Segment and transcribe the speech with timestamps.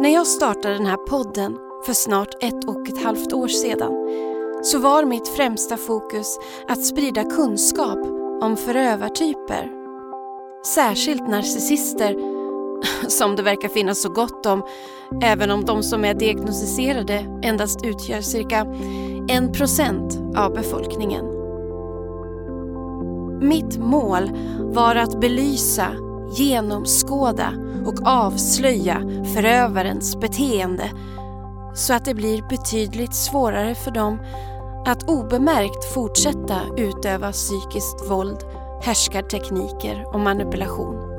[0.00, 3.92] När jag startade den här podden för snart ett och ett halvt år sedan
[4.62, 7.98] så var mitt främsta fokus att sprida kunskap
[8.42, 9.70] om förövartyper.
[10.74, 12.16] Särskilt narcissister,
[13.08, 14.62] som det verkar finnas så gott om,
[15.22, 18.66] även om de som är diagnostiserade endast utgör cirka
[19.28, 21.31] en procent av befolkningen.
[23.42, 25.86] Mitt mål var att belysa,
[26.32, 27.52] genomskåda
[27.86, 29.02] och avslöja
[29.34, 30.90] förövarens beteende
[31.74, 34.18] så att det blir betydligt svårare för dem
[34.86, 38.38] att obemärkt fortsätta utöva psykiskt våld,
[38.82, 41.12] härskartekniker och manipulation.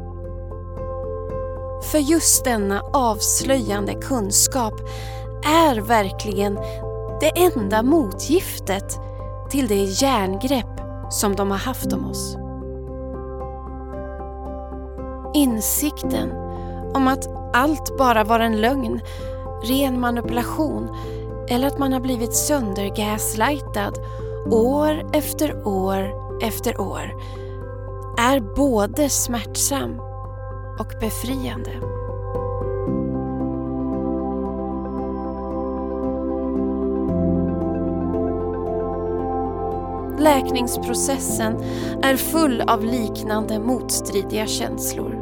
[1.92, 4.74] För just denna avslöjande kunskap
[5.46, 6.56] är verkligen
[7.20, 9.00] det enda motgiftet
[9.50, 10.73] till det järngrepp
[11.14, 12.38] som de har haft om oss.
[15.34, 16.32] Insikten
[16.94, 19.02] om att allt bara var en lögn,
[19.64, 20.90] ren manipulation
[21.50, 23.94] eller att man har blivit söndergaslightad
[24.52, 27.14] år efter år efter år
[28.20, 30.00] är både smärtsam
[30.80, 32.03] och befriande.
[40.20, 41.56] Läkningsprocessen
[42.02, 45.20] är full av liknande motstridiga känslor.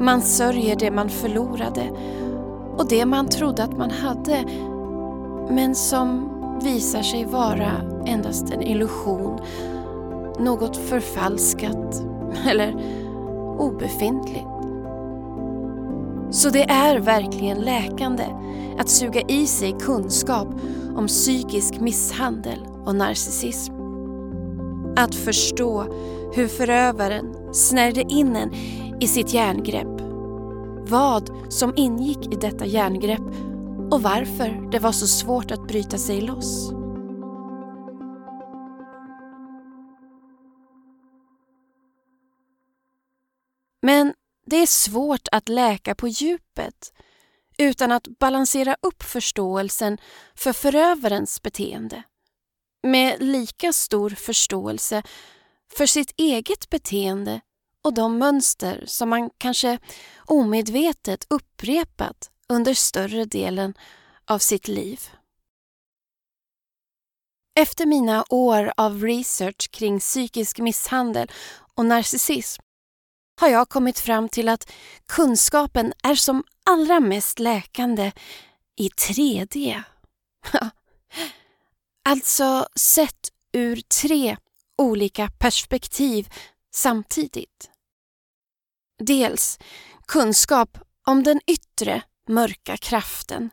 [0.00, 1.90] Man sörjer det man förlorade
[2.76, 4.44] och det man trodde att man hade
[5.50, 6.28] men som
[6.62, 7.70] visar sig vara
[8.06, 9.40] endast en illusion,
[10.38, 12.02] något förfalskat
[12.48, 12.76] eller
[13.58, 14.48] obefintligt.
[16.30, 18.24] Så det är verkligen läkande
[18.78, 20.48] att suga i sig kunskap
[20.96, 23.72] om psykisk misshandel och narcissism.
[24.96, 25.82] Att förstå
[26.34, 28.54] hur förövaren snärjde in en
[29.00, 30.00] i sitt järngrepp.
[30.90, 33.28] Vad som ingick i detta järngrepp
[33.90, 36.72] och varför det var så svårt att bryta sig loss.
[43.82, 44.14] Men
[44.46, 46.92] det är svårt att läka på djupet
[47.58, 49.98] utan att balansera upp förståelsen
[50.34, 52.02] för förövarens beteende
[52.90, 55.02] med lika stor förståelse
[55.72, 57.40] för sitt eget beteende
[57.84, 59.78] och de mönster som man kanske
[60.26, 63.74] omedvetet upprepat under större delen
[64.26, 65.00] av sitt liv.
[67.58, 71.30] Efter mina år av research kring psykisk misshandel
[71.74, 72.62] och narcissism
[73.40, 74.72] har jag kommit fram till att
[75.06, 78.12] kunskapen är som allra mest läkande
[78.76, 79.82] i 3D.
[82.08, 84.36] alltså sett ur tre
[84.78, 86.28] olika perspektiv
[86.74, 87.70] samtidigt.
[88.98, 89.58] Dels
[90.06, 93.50] kunskap om den yttre mörka kraften,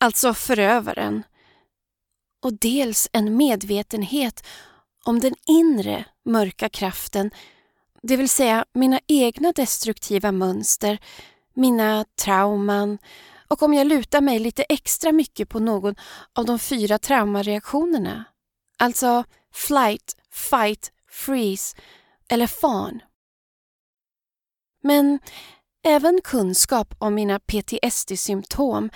[0.00, 1.22] alltså förövaren.
[2.42, 4.46] Och dels en medvetenhet
[5.04, 7.30] om den inre mörka kraften,
[8.02, 10.98] det vill säga mina egna destruktiva mönster,
[11.54, 12.98] mina trauman
[13.48, 15.94] och om jag lutar mig lite extra mycket på någon
[16.32, 18.24] av de fyra traumareaktionerna,
[18.78, 21.76] alltså flight, fight, freeze
[22.28, 23.02] eller fawn.
[24.82, 25.18] Men
[25.84, 28.90] även kunskap om mina PTSD-symptom,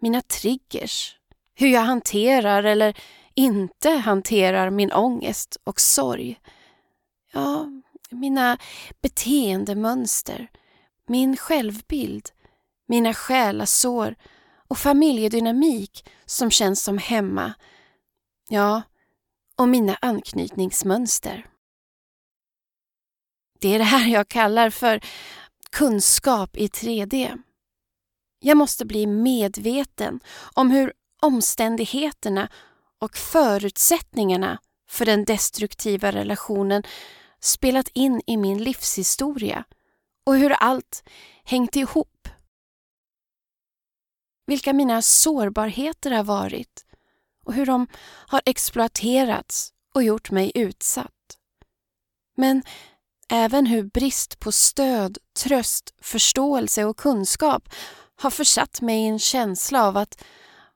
[0.00, 1.16] mina triggers,
[1.54, 2.96] hur jag hanterar eller
[3.34, 6.40] inte hanterar min ångest och sorg.
[7.32, 7.66] Ja,
[8.10, 8.58] mina
[9.02, 10.50] beteendemönster,
[11.06, 12.28] min självbild,
[12.90, 14.16] mina själasår
[14.68, 17.54] och familjedynamik som känns som hemma.
[18.48, 18.82] Ja,
[19.56, 21.46] och mina anknytningsmönster.
[23.60, 25.00] Det är det här jag kallar för
[25.70, 27.42] kunskap i 3D.
[28.40, 30.20] Jag måste bli medveten
[30.54, 30.92] om hur
[31.22, 32.48] omständigheterna
[32.98, 34.58] och förutsättningarna
[34.88, 36.82] för den destruktiva relationen
[37.40, 39.64] spelat in i min livshistoria
[40.26, 41.04] och hur allt
[41.44, 42.19] hängt ihop.
[44.50, 46.84] Vilka mina sårbarheter har varit
[47.44, 47.86] och hur de
[48.26, 51.38] har exploaterats och gjort mig utsatt.
[52.36, 52.62] Men
[53.28, 57.68] även hur brist på stöd, tröst, förståelse och kunskap
[58.16, 60.24] har försatt mig i en känsla av att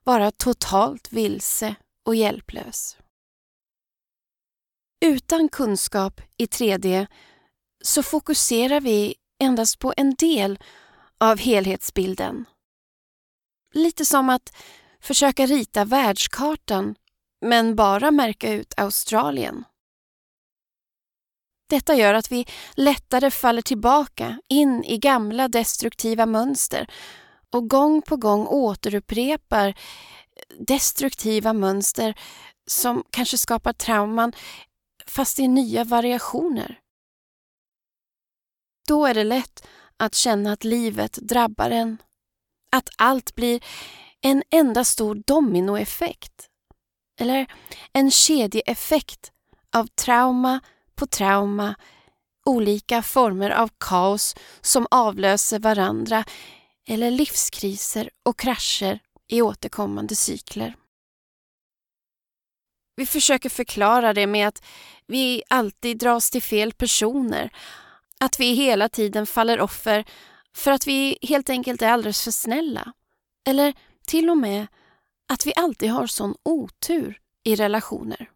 [0.03, 1.75] vara totalt vilse
[2.05, 2.97] och hjälplös.
[5.05, 7.07] Utan kunskap i 3D
[7.83, 10.59] så fokuserar vi endast på en del
[11.17, 12.45] av helhetsbilden.
[13.75, 14.55] Lite som att
[14.99, 16.95] försöka rita världskartan
[17.45, 19.63] men bara märka ut Australien.
[21.69, 22.45] Detta gör att vi
[22.75, 26.87] lättare faller tillbaka in i gamla destruktiva mönster
[27.49, 29.79] och gång på gång återupprepar
[30.59, 32.19] destruktiva mönster
[32.67, 34.33] som kanske skapar trauman
[35.05, 36.79] fast i nya variationer.
[38.87, 39.67] Då är det lätt
[39.97, 41.97] att känna att livet drabbar en.
[42.75, 43.63] Att allt blir
[44.21, 46.49] en enda stor dominoeffekt.
[47.19, 47.45] Eller
[47.93, 49.31] en kedjeeffekt
[49.75, 50.59] av trauma
[50.95, 51.75] på trauma,
[52.45, 56.23] olika former av kaos som avlöser varandra
[56.87, 60.75] eller livskriser och krascher i återkommande cykler.
[62.95, 64.63] Vi försöker förklara det med att
[65.07, 67.49] vi alltid dras till fel personer,
[68.19, 70.05] att vi hela tiden faller offer
[70.55, 72.93] för att vi helt enkelt är alldeles för snälla.
[73.47, 73.73] Eller
[74.07, 74.67] till och med
[75.27, 78.31] att vi alltid har sån otur i relationer.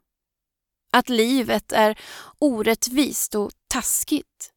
[0.92, 2.00] Att livet är
[2.40, 4.54] orättvist och taskigt.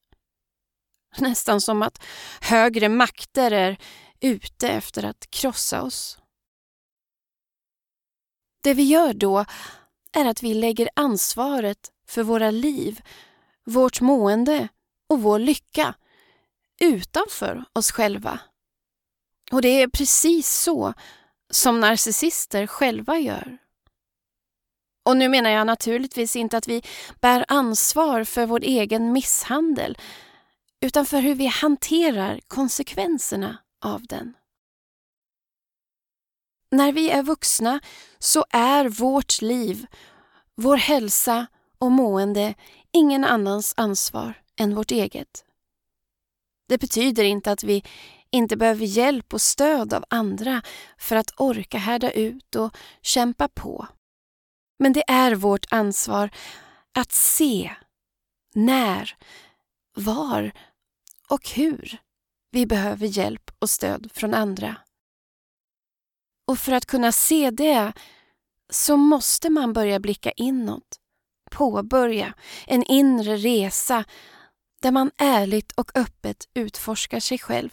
[1.19, 2.03] Nästan som att
[2.41, 3.79] högre makter är
[4.21, 6.19] ute efter att krossa oss.
[8.63, 9.45] Det vi gör då
[10.13, 13.01] är att vi lägger ansvaret för våra liv,
[13.65, 14.69] vårt mående
[15.09, 15.95] och vår lycka
[16.83, 18.41] utanför oss själva.
[19.51, 20.95] Och det är precis så
[21.51, 23.59] som narcissister själva gör.
[25.05, 26.83] Och nu menar jag naturligtvis inte att vi
[27.21, 29.99] bär ansvar för vår egen misshandel
[30.81, 34.35] utan för hur vi hanterar konsekvenserna av den.
[36.71, 37.81] När vi är vuxna
[38.19, 39.87] så är vårt liv,
[40.55, 41.47] vår hälsa
[41.79, 42.55] och mående
[42.93, 45.45] ingen annans ansvar än vårt eget.
[46.73, 47.85] Det betyder inte att vi
[48.31, 50.63] inte behöver hjälp och stöd av andra
[50.99, 53.87] för att orka härda ut och kämpa på.
[54.79, 56.31] Men det är vårt ansvar
[56.99, 57.75] att se
[58.55, 59.17] när,
[59.97, 60.53] var
[61.29, 61.99] och hur
[62.51, 64.77] vi behöver hjälp och stöd från andra.
[66.47, 67.93] Och för att kunna se det
[68.71, 70.97] så måste man börja blicka inåt,
[71.51, 72.35] påbörja
[72.67, 74.05] en inre resa
[74.83, 77.71] där man ärligt och öppet utforskar sig själv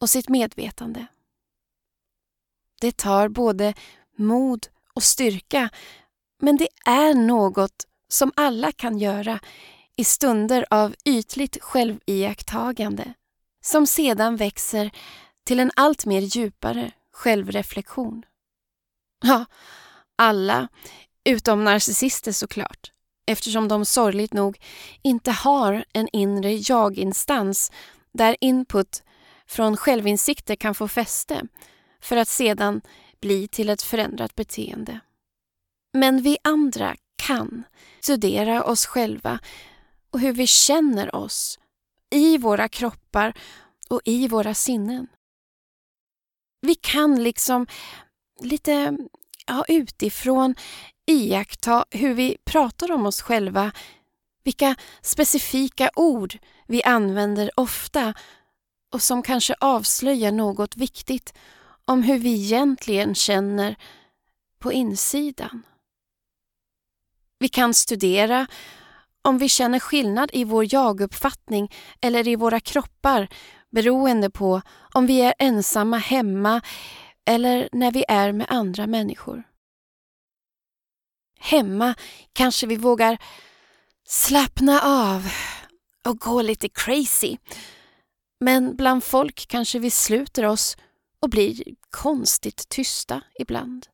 [0.00, 1.06] och sitt medvetande.
[2.80, 3.74] Det tar både
[4.16, 5.70] mod och styrka
[6.40, 9.40] men det är något som alla kan göra
[9.96, 13.14] i stunder av ytligt själviakttagande
[13.64, 14.90] som sedan växer
[15.44, 18.22] till en allt mer djupare självreflektion.
[19.22, 19.44] Ja,
[20.16, 20.68] alla,
[21.24, 22.92] utom narcissister såklart,
[23.26, 24.58] eftersom de sorgligt nog
[25.02, 27.72] inte har en inre jag-instans
[28.12, 29.02] där input
[29.46, 31.46] från självinsikter kan få fäste
[32.00, 32.80] för att sedan
[33.20, 35.00] bli till ett förändrat beteende.
[35.92, 37.64] Men vi andra kan
[38.00, 39.38] studera oss själva
[40.10, 41.58] och hur vi känner oss
[42.10, 43.34] i våra kroppar
[43.88, 45.06] och i våra sinnen.
[46.60, 47.66] Vi kan liksom
[48.40, 48.96] lite
[49.46, 50.54] ja, utifrån
[51.06, 53.72] iaktta hur vi pratar om oss själva,
[54.44, 58.14] vilka specifika ord vi använder ofta
[58.92, 61.34] och som kanske avslöjar något viktigt
[61.84, 63.76] om hur vi egentligen känner
[64.58, 65.62] på insidan.
[67.38, 68.46] Vi kan studera
[69.22, 73.28] om vi känner skillnad i vår jaguppfattning eller i våra kroppar
[73.70, 74.62] beroende på
[74.94, 76.60] om vi är ensamma hemma
[77.24, 79.44] eller när vi är med andra människor.
[81.44, 81.94] Hemma
[82.32, 83.18] kanske vi vågar
[84.08, 85.28] slappna av
[86.06, 87.36] och gå lite crazy.
[88.40, 90.76] Men bland folk kanske vi sluter oss
[91.20, 93.86] och blir konstigt tysta ibland.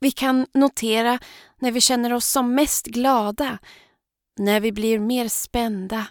[0.00, 1.18] Vi kan notera
[1.58, 3.58] när vi känner oss som mest glada,
[4.38, 6.06] när vi blir mer spända,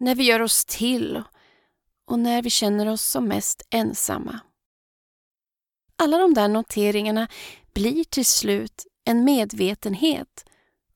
[0.00, 1.22] när vi gör oss till
[2.06, 4.40] och när vi känner oss som mest ensamma.
[5.96, 7.28] Alla de där noteringarna
[7.74, 10.44] blir till slut en medvetenhet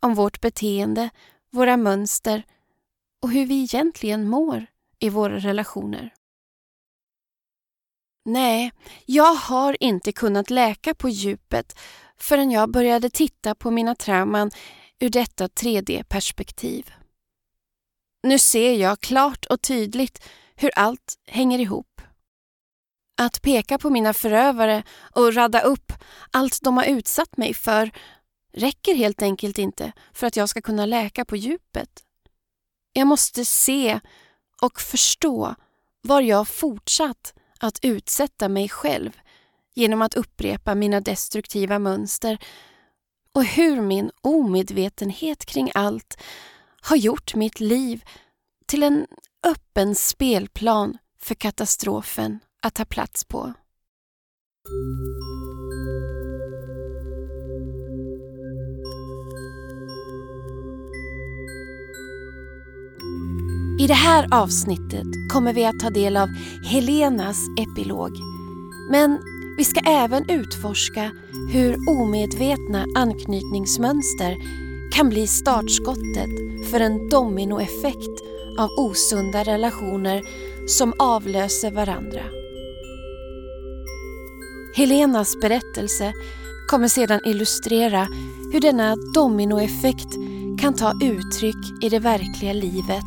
[0.00, 1.10] om vårt beteende,
[1.50, 2.42] våra mönster
[3.22, 4.66] och hur vi egentligen mår
[4.98, 6.14] i våra relationer.
[8.24, 8.72] Nej,
[9.06, 11.78] jag har inte kunnat läka på djupet
[12.16, 14.50] förrän jag började titta på mina trauman
[14.98, 16.92] ur detta 3D-perspektiv.
[18.22, 22.00] Nu ser jag klart och tydligt hur allt hänger ihop.
[23.16, 24.82] Att peka på mina förövare
[25.14, 25.92] och radda upp
[26.30, 27.90] allt de har utsatt mig för
[28.52, 32.02] räcker helt enkelt inte för att jag ska kunna läka på djupet.
[32.92, 34.00] Jag måste se
[34.62, 35.54] och förstå
[36.02, 39.20] var jag fortsatt att utsätta mig själv
[39.74, 42.38] genom att upprepa mina destruktiva mönster
[43.32, 46.18] och hur min omedvetenhet kring allt
[46.80, 48.04] har gjort mitt liv
[48.66, 49.06] till en
[49.46, 53.52] öppen spelplan för katastrofen att ta plats på.
[63.80, 66.28] I det här avsnittet kommer vi att ta del av
[66.64, 68.10] Helenas epilog.
[68.90, 69.18] Men
[69.56, 71.10] vi ska även utforska
[71.52, 74.36] hur omedvetna anknytningsmönster
[74.92, 76.30] kan bli startskottet
[76.70, 78.22] för en dominoeffekt
[78.58, 80.22] av osunda relationer
[80.68, 82.22] som avlöser varandra.
[84.76, 86.12] Helenas berättelse
[86.68, 88.08] kommer sedan illustrera
[88.52, 90.08] hur denna dominoeffekt
[90.60, 93.04] kan ta uttryck i det verkliga livet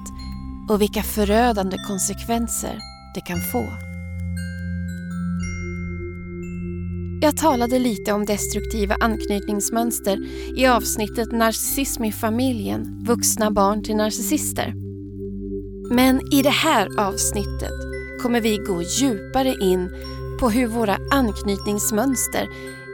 [0.70, 2.80] och vilka förödande konsekvenser
[3.16, 3.66] det kan få.
[7.22, 10.18] Jag talade lite om destruktiva anknytningsmönster
[10.58, 14.74] i avsnittet Narcissism i familjen, vuxna barn till narcissister.
[15.92, 17.74] Men i det här avsnittet
[18.22, 19.90] kommer vi gå djupare in
[20.39, 22.48] på hur våra anknytningsmönster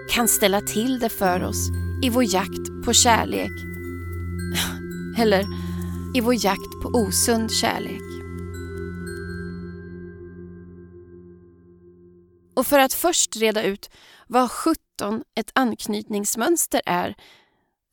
[0.10, 1.70] kan ställa till det för oss
[2.04, 3.52] i vår jakt på kärlek.
[5.18, 5.46] Eller
[6.16, 8.02] i vår jakt på osund kärlek.
[12.56, 13.90] Och för att först reda ut
[14.28, 14.78] vad 17
[15.36, 17.16] ett anknytningsmönster är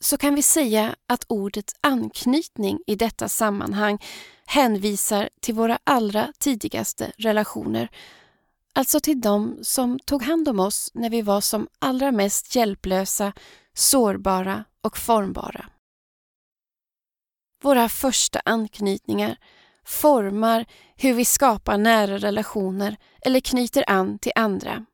[0.00, 3.98] så kan vi säga att ordet anknytning i detta sammanhang
[4.46, 7.88] hänvisar till våra allra tidigaste relationer.
[8.74, 13.32] Alltså till dem som tog hand om oss när vi var som allra mest hjälplösa,
[13.74, 15.68] sårbara och formbara.
[17.62, 19.36] Våra första anknytningar
[19.84, 24.86] formar hur vi skapar nära relationer eller knyter an till andra.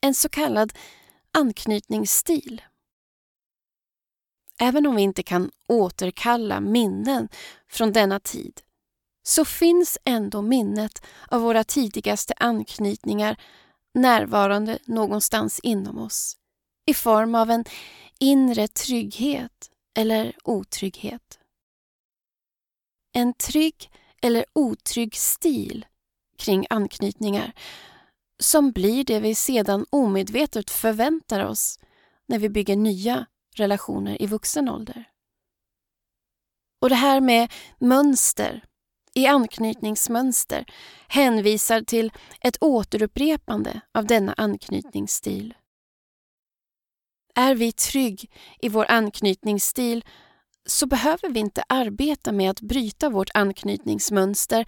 [0.00, 0.72] En så kallad
[1.32, 2.62] anknytningsstil.
[4.60, 7.28] Även om vi inte kan återkalla minnen
[7.68, 8.60] från denna tid
[9.26, 13.36] så finns ändå minnet av våra tidigaste anknytningar
[13.94, 16.36] närvarande någonstans inom oss
[16.86, 17.64] i form av en
[18.18, 21.38] inre trygghet eller otrygghet.
[23.12, 23.90] En trygg
[24.22, 25.86] eller otrygg stil
[26.38, 27.52] kring anknytningar
[28.38, 31.78] som blir det vi sedan omedvetet förväntar oss
[32.26, 35.04] när vi bygger nya relationer i vuxen ålder.
[36.80, 38.64] Och det här med mönster
[39.14, 40.64] i anknytningsmönster
[41.08, 45.54] hänvisar till ett återupprepande av denna anknytningsstil.
[47.34, 48.30] Är vi trygg
[48.60, 50.04] i vår anknytningsstil
[50.66, 54.66] så behöver vi inte arbeta med att bryta vårt anknytningsmönster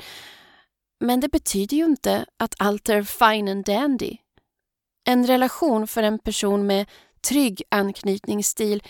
[1.00, 4.17] men det betyder ju inte att allt är fine and dandy.
[5.09, 6.91] En relation för en person med
[7.29, 8.83] trygg anknytningsstil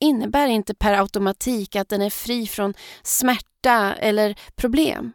[0.00, 5.12] innebär inte per automatik att den är fri från smärta smärta eller problem.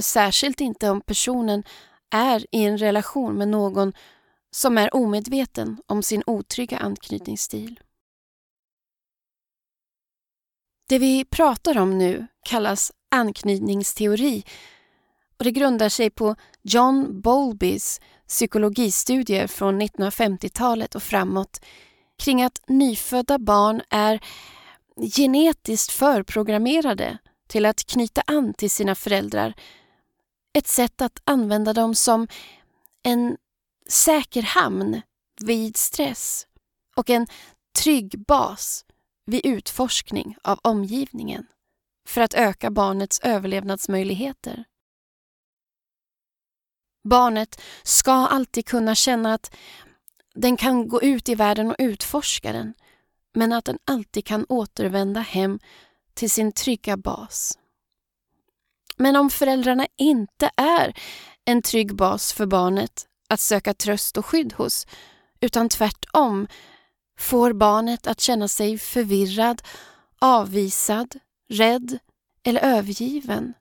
[0.00, 1.62] Särskilt inte om personen
[2.10, 3.92] är i en relation med någon
[4.50, 7.80] som är omedveten om sin otrygga anknytningsstil.
[10.88, 14.44] Det vi pratar om nu kallas anknytningsteori
[15.38, 21.60] och det grundar sig på John Bowlbys psykologistudier från 1950-talet och framåt
[22.18, 24.20] kring att nyfödda barn är
[25.16, 29.54] genetiskt förprogrammerade till att knyta an till sina föräldrar.
[30.52, 32.28] Ett sätt att använda dem som
[33.02, 33.36] en
[33.88, 35.00] säker hamn
[35.40, 36.46] vid stress
[36.96, 37.26] och en
[37.82, 38.84] trygg bas
[39.26, 41.46] vid utforskning av omgivningen
[42.08, 44.64] för att öka barnets överlevnadsmöjligheter.
[47.04, 49.54] Barnet ska alltid kunna känna att
[50.34, 52.74] den kan gå ut i världen och utforska den,
[53.34, 55.58] men att den alltid kan återvända hem
[56.18, 57.58] till sin trygga bas.
[58.96, 60.98] Men om föräldrarna inte är
[61.44, 64.86] en trygg bas för barnet att söka tröst och skydd hos,
[65.40, 66.46] utan tvärtom
[67.18, 69.62] får barnet att känna sig förvirrad,
[70.18, 71.18] avvisad,
[71.50, 71.98] rädd
[72.44, 73.54] eller övergiven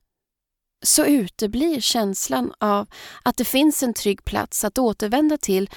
[0.85, 2.87] så uteblir känslan av
[3.23, 5.69] att det finns en trygg plats att återvända till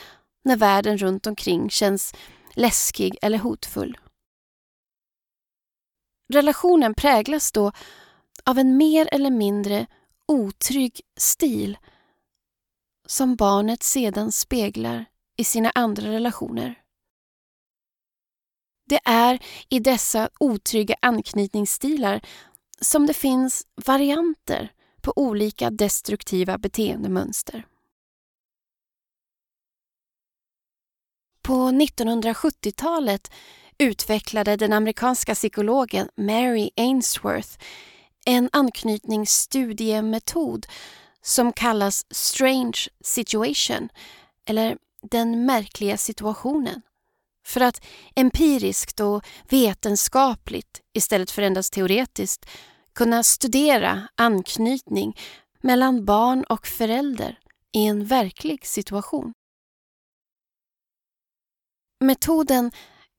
[0.44, 2.14] när världen runt omkring känns
[2.54, 3.98] läskig eller hotfull.
[6.30, 7.72] Relationen präglas då
[8.44, 9.86] av en mer eller mindre
[10.26, 11.78] otrygg stil
[13.06, 15.04] som barnet sedan speglar
[15.36, 16.74] i sina andra relationer.
[18.88, 22.20] Det är i dessa otrygga anknytningsstilar
[22.80, 27.66] som det finns varianter på olika destruktiva beteendemönster.
[31.42, 33.30] På 1970-talet
[33.80, 37.58] utvecklade den amerikanska psykologen Mary Ainsworth
[38.26, 40.66] en anknytningsstudiemetod
[41.22, 43.88] som kallas Strange Situation
[44.46, 46.82] eller den märkliga situationen.
[47.46, 47.84] För att
[48.14, 52.46] empiriskt och vetenskapligt istället för endast teoretiskt
[52.92, 55.18] kunna studera anknytning
[55.60, 57.38] mellan barn och förälder
[57.72, 59.32] i en verklig situation.
[62.04, 62.70] Metoden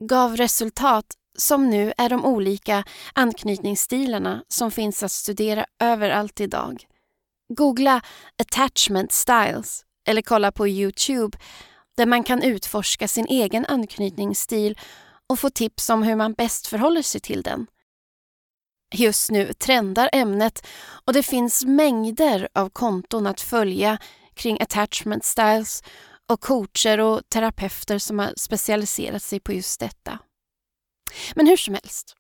[0.02, 1.06] gav resultat
[1.38, 6.86] som nu är de olika anknytningsstilarna som finns att studera överallt idag.
[7.50, 8.02] Googla
[8.42, 11.38] attachment styles eller kolla på Youtube
[11.98, 14.80] där man kan utforska sin egen anknytningsstil
[15.28, 17.68] och få tips om hur man bäst förhåller sig till den.
[18.94, 20.68] Just nu trendar ämnet
[21.06, 23.98] och det finns mängder av konton att följa
[24.34, 25.84] kring attachment styles
[26.32, 30.20] och coacher och terapeuter som har specialiserat sig på just detta.
[31.36, 32.16] Men hur som helst.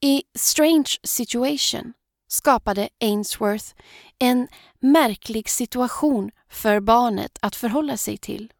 [0.00, 1.92] I Strange Situation
[2.28, 3.74] skapade Ainsworth
[4.18, 4.48] en
[4.80, 8.52] märklig situation för barnet att förhålla sig till.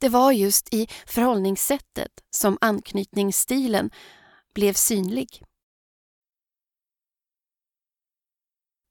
[0.00, 3.90] Det var just i förhållningssättet som anknytningsstilen
[4.54, 5.42] blev synlig.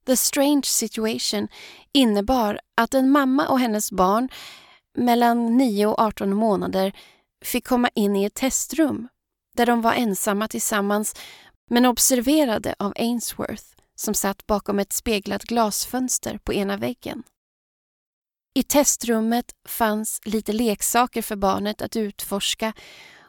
[0.08, 1.48] The Strange Situation
[1.94, 4.30] innebar att en mamma och hennes barn
[4.98, 6.94] mellan 9 och 18 månader
[7.46, 9.08] fick komma in i ett testrum
[9.56, 11.16] där de var ensamma tillsammans
[11.70, 13.64] men observerade av Ainsworth
[13.96, 17.24] som satt bakom ett speglat glasfönster på ena väggen.
[18.56, 22.74] I testrummet fanns lite leksaker för barnet att utforska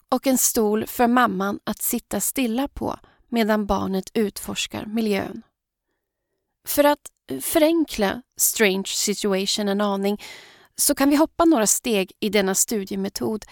[0.09, 5.43] och en stol för mamman att sitta stilla på medan barnet utforskar miljön.
[6.69, 7.11] För att
[7.41, 10.23] förenkla Strange Situation en aning
[10.77, 13.45] så kan vi hoppa några steg i denna studiemetod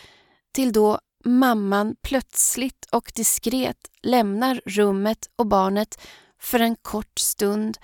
[0.53, 6.01] till då mamman plötsligt och diskret lämnar rummet och barnet
[6.41, 7.79] för en kort stund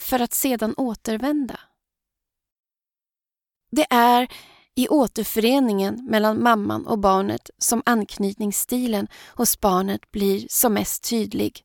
[0.00, 1.60] för att sedan återvända.
[3.70, 4.28] Det är
[4.74, 11.64] i återföreningen mellan mamman och barnet som anknytningsstilen hos barnet blir som mest tydlig.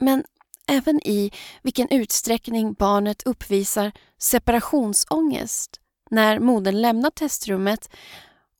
[0.00, 0.24] Men
[0.68, 1.30] även i
[1.62, 7.90] vilken utsträckning barnet uppvisar separationsångest när modern lämnar testrummet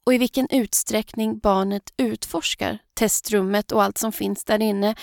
[0.06, 4.94] och i vilken utsträckning barnet utforskar testrummet och allt som finns där inne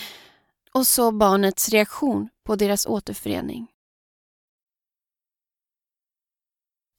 [0.73, 3.67] och så barnets reaktion på deras återförening.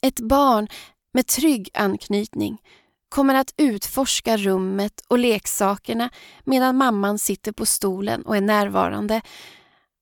[0.03, 0.69] Ett barn
[1.15, 2.63] med trygg anknytning
[3.09, 6.11] kommer att utforska rummet och leksakerna
[6.45, 9.23] medan mamman sitter på stolen och är närvarande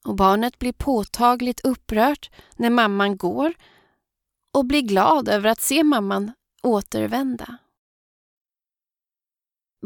[0.04, 3.54] och barnet blir påtagligt upprört när mamman går
[4.54, 6.32] och blir glad över att se mamman
[6.62, 7.58] återvända.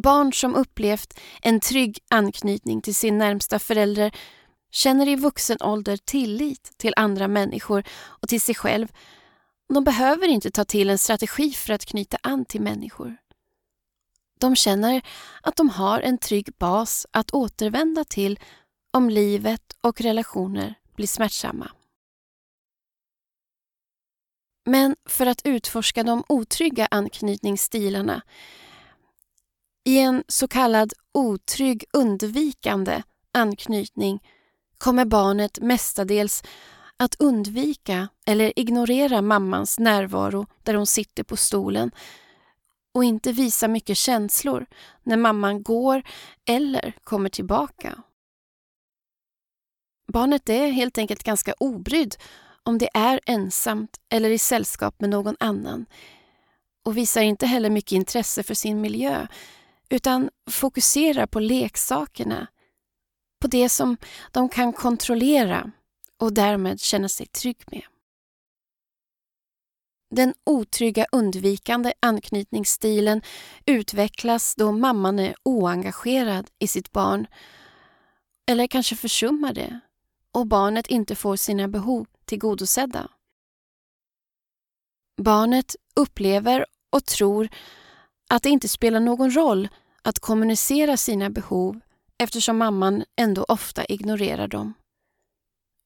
[0.03, 4.17] Barn som upplevt en trygg anknytning till sin närmsta förälder
[4.71, 8.89] känner i vuxen ålder tillit till andra människor och till sig själv.
[9.75, 13.17] De behöver inte ta till en strategi för att knyta an till människor.
[14.41, 15.03] De känner
[15.43, 18.39] att de har en trygg bas att återvända till
[18.95, 21.71] om livet och relationer blir smärtsamma.
[24.65, 28.23] Men för att utforska de otrygga anknytningsstilarna
[29.85, 33.03] i en så kallad otrygg undvikande
[33.33, 34.29] anknytning
[34.79, 36.43] kommer barnet mestadels
[36.97, 41.91] att undvika eller ignorera mammans närvaro där hon sitter på stolen
[42.93, 44.67] och inte visa mycket känslor
[45.03, 46.03] när mamman går
[46.47, 48.03] eller kommer tillbaka.
[50.13, 52.15] Barnet är helt enkelt ganska obrydd
[52.63, 55.87] om det är ensamt eller i sällskap med någon annan
[56.85, 59.27] och visar inte heller mycket intresse för sin miljö
[59.89, 62.47] utan fokuserar på leksakerna,
[63.41, 63.97] på det som
[64.31, 65.71] de kan kontrollera
[66.21, 67.83] och därmed känna sig trygg med.
[70.11, 73.23] Den otrygga undvikande anknytningsstilen
[73.67, 77.27] utvecklas då mamman är oengagerad i sitt barn
[78.47, 79.81] eller kanske försummar det
[80.35, 83.09] och barnet inte får sina behov tillgodosedda.
[85.23, 87.49] Barnet upplever och tror
[88.31, 89.69] att det inte spelar någon roll
[90.03, 91.81] att kommunicera sina behov
[92.19, 94.75] eftersom mamman ändå ofta ignorerar dem.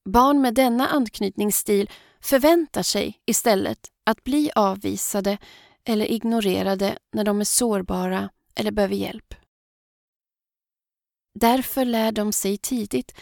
[0.08, 5.38] Barn med denna anknytningsstil förväntar sig istället att bli avvisade
[5.84, 9.34] eller ignorerade när de är sårbara eller behöver hjälp.
[11.34, 13.14] Därför lär de sig tidigt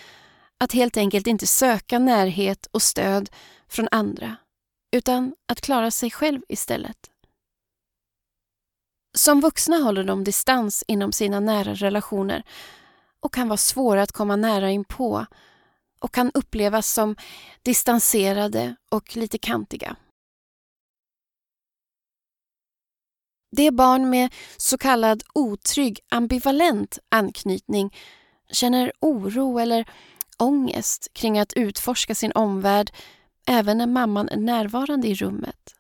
[0.65, 3.31] att helt enkelt inte söka närhet och stöd
[3.69, 4.37] från andra
[4.97, 7.11] utan att klara sig själv istället.
[9.17, 12.43] Som vuxna håller de distans inom sina nära relationer
[13.21, 15.27] och kan vara svåra att komma nära in på
[16.01, 17.17] och kan upplevas som
[17.63, 19.97] distanserade och lite kantiga.
[23.57, 27.97] Det barn med så kallad otrygg ambivalent anknytning
[28.51, 29.91] känner oro eller
[30.39, 32.93] ångest kring att utforska sin omvärld
[33.47, 35.75] även när mamman är närvarande i rummet.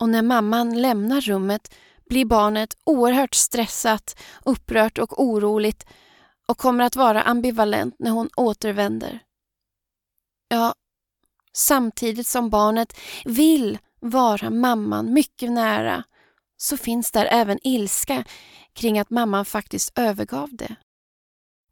[0.00, 1.74] Och när mamman lämnar rummet
[2.08, 5.86] blir barnet oerhört stressat, upprört och oroligt
[6.46, 9.20] och kommer att vara ambivalent när hon återvänder.
[10.48, 10.74] Ja,
[11.52, 16.04] samtidigt som barnet vill vara mamman mycket nära
[16.56, 18.24] så finns där även ilska
[18.72, 20.76] kring att mamman faktiskt övergav det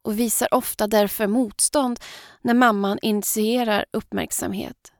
[0.03, 2.01] och visar ofta därför motstånd
[2.43, 4.93] när mamman initierar uppmärksamhet.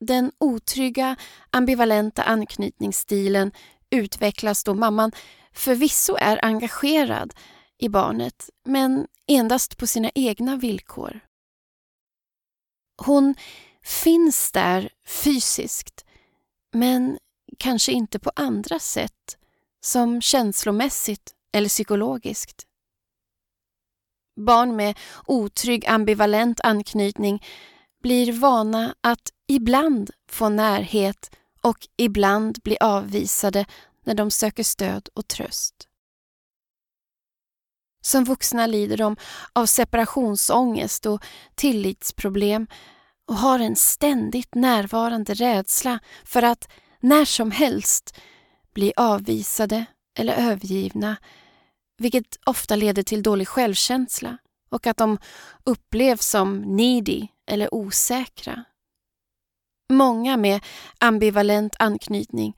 [0.00, 1.16] Den otrygga,
[1.50, 3.52] ambivalenta anknytningsstilen
[3.90, 5.12] utvecklas då mamman
[5.52, 7.34] förvisso är engagerad
[7.78, 11.20] i barnet, men endast på sina egna villkor.
[13.02, 13.34] Hon
[13.82, 16.04] finns där fysiskt,
[16.72, 17.18] men
[17.58, 19.38] kanske inte på andra sätt,
[19.80, 22.66] som känslomässigt eller psykologiskt.
[24.36, 27.44] Barn med otrygg ambivalent anknytning
[28.02, 31.30] blir vana att ibland få närhet
[31.62, 33.64] och ibland bli avvisade
[34.04, 35.88] när de söker stöd och tröst.
[38.04, 39.16] Som vuxna lider de
[39.52, 42.66] av separationsångest och tillitsproblem
[43.28, 46.68] och har en ständigt närvarande rädsla för att
[47.00, 48.18] när som helst
[48.74, 49.84] bli avvisade
[50.18, 51.16] eller övergivna
[51.98, 54.38] vilket ofta leder till dålig självkänsla
[54.70, 55.18] och att de
[55.64, 58.64] upplevs som needy eller osäkra.
[59.92, 60.64] Många med
[60.98, 62.56] ambivalent anknytning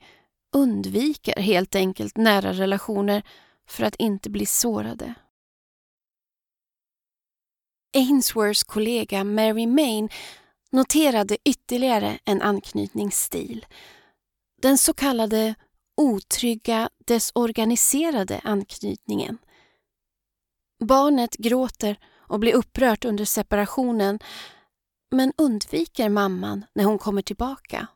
[0.55, 3.23] undviker helt enkelt nära relationer
[3.67, 5.13] för att inte bli sårade.
[7.95, 10.09] Ainsworths kollega Mary Main
[10.71, 13.65] noterade ytterligare en anknytningsstil.
[14.61, 15.55] Den så kallade
[15.97, 19.37] otrygga, desorganiserade anknytningen.
[20.79, 24.19] Barnet gråter och blir upprört under separationen
[25.11, 27.87] men undviker mamman när hon kommer tillbaka.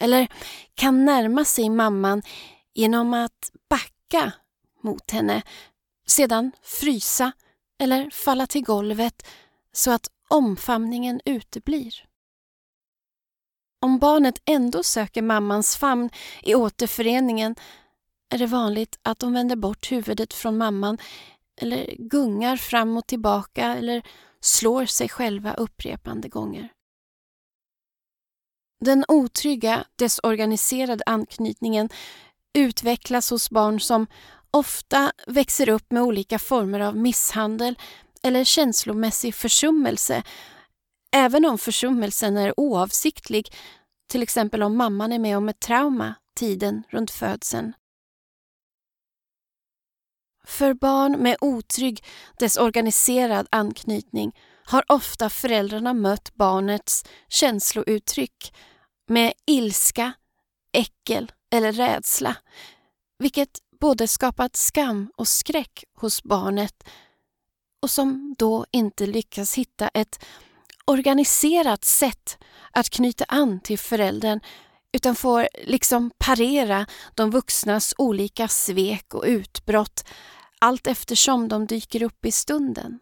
[0.00, 0.28] Eller
[0.74, 2.22] kan närma sig mamman
[2.74, 4.32] genom att backa
[4.80, 5.42] mot henne,
[6.06, 7.32] sedan frysa
[7.78, 9.26] eller falla till golvet
[9.72, 12.11] så att omfamningen uteblir.
[13.82, 16.10] Om barnet ändå söker mammans famn
[16.42, 17.54] i återföreningen
[18.34, 20.98] är det vanligt att de vänder bort huvudet från mamman
[21.60, 24.02] eller gungar fram och tillbaka eller
[24.40, 26.68] slår sig själva upprepande gånger.
[28.84, 31.88] Den otrygga, desorganiserade anknytningen
[32.54, 34.06] utvecklas hos barn som
[34.50, 37.78] ofta växer upp med olika former av misshandel
[38.22, 40.22] eller känslomässig försummelse
[41.12, 43.54] även om försummelsen är oavsiktlig,
[44.08, 47.72] till exempel om mamman är med om ett trauma tiden runt födseln.
[50.46, 52.04] För barn med otrygg,
[52.38, 54.32] desorganiserad anknytning
[54.64, 58.54] har ofta föräldrarna mött barnets känslouttryck
[59.08, 60.12] med ilska,
[60.72, 62.36] äckel eller rädsla,
[63.18, 66.84] vilket både skapat skam och skräck hos barnet
[67.82, 70.24] och som då inte lyckas hitta ett
[70.86, 72.38] organiserat sätt
[72.70, 74.40] att knyta an till föräldern
[74.92, 80.04] utan får liksom parera de vuxnas olika svek och utbrott
[80.58, 82.98] allt eftersom de dyker upp i stunden.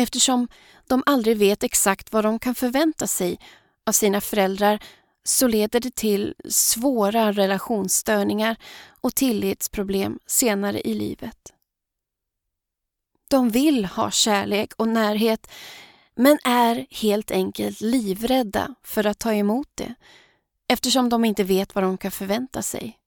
[0.00, 0.48] Eftersom
[0.88, 3.38] de aldrig vet exakt vad de kan förvänta sig
[3.86, 4.82] av sina föräldrar
[5.24, 8.56] så leder det till svåra relationsstörningar
[9.00, 11.52] och tillitsproblem senare i livet.
[13.30, 15.50] De vill ha kärlek och närhet
[16.14, 19.94] men är helt enkelt livrädda för att ta emot det
[20.72, 22.98] eftersom de inte vet vad de kan förvänta sig.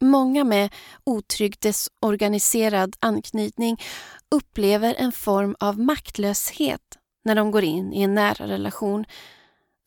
[0.00, 0.74] Många med
[1.04, 3.82] otrygg desorganiserad anknytning
[4.30, 9.04] upplever en form av maktlöshet när de går in i en nära relation.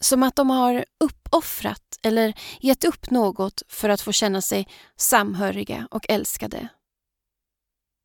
[0.01, 5.87] Som att de har uppoffrat eller gett upp något för att få känna sig samhöriga
[5.91, 6.69] och älskade.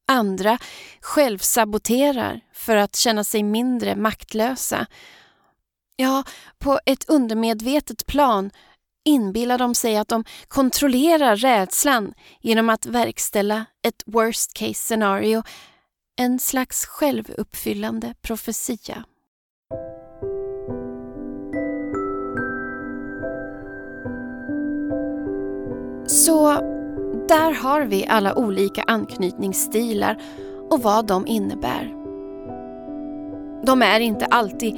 [0.09, 0.59] Andra
[1.01, 4.87] självsaboterar för att känna sig mindre maktlösa.
[5.97, 6.25] Ja,
[6.59, 8.51] på ett undermedvetet plan
[9.05, 15.43] inbillar de sig att de kontrollerar rädslan genom att verkställa ett worst case scenario,
[16.17, 19.05] en slags självuppfyllande profetia.
[26.07, 26.74] Så
[27.29, 30.19] där har vi alla olika anknytningsstilar
[30.71, 31.95] och vad de innebär.
[33.67, 34.75] De är inte alltid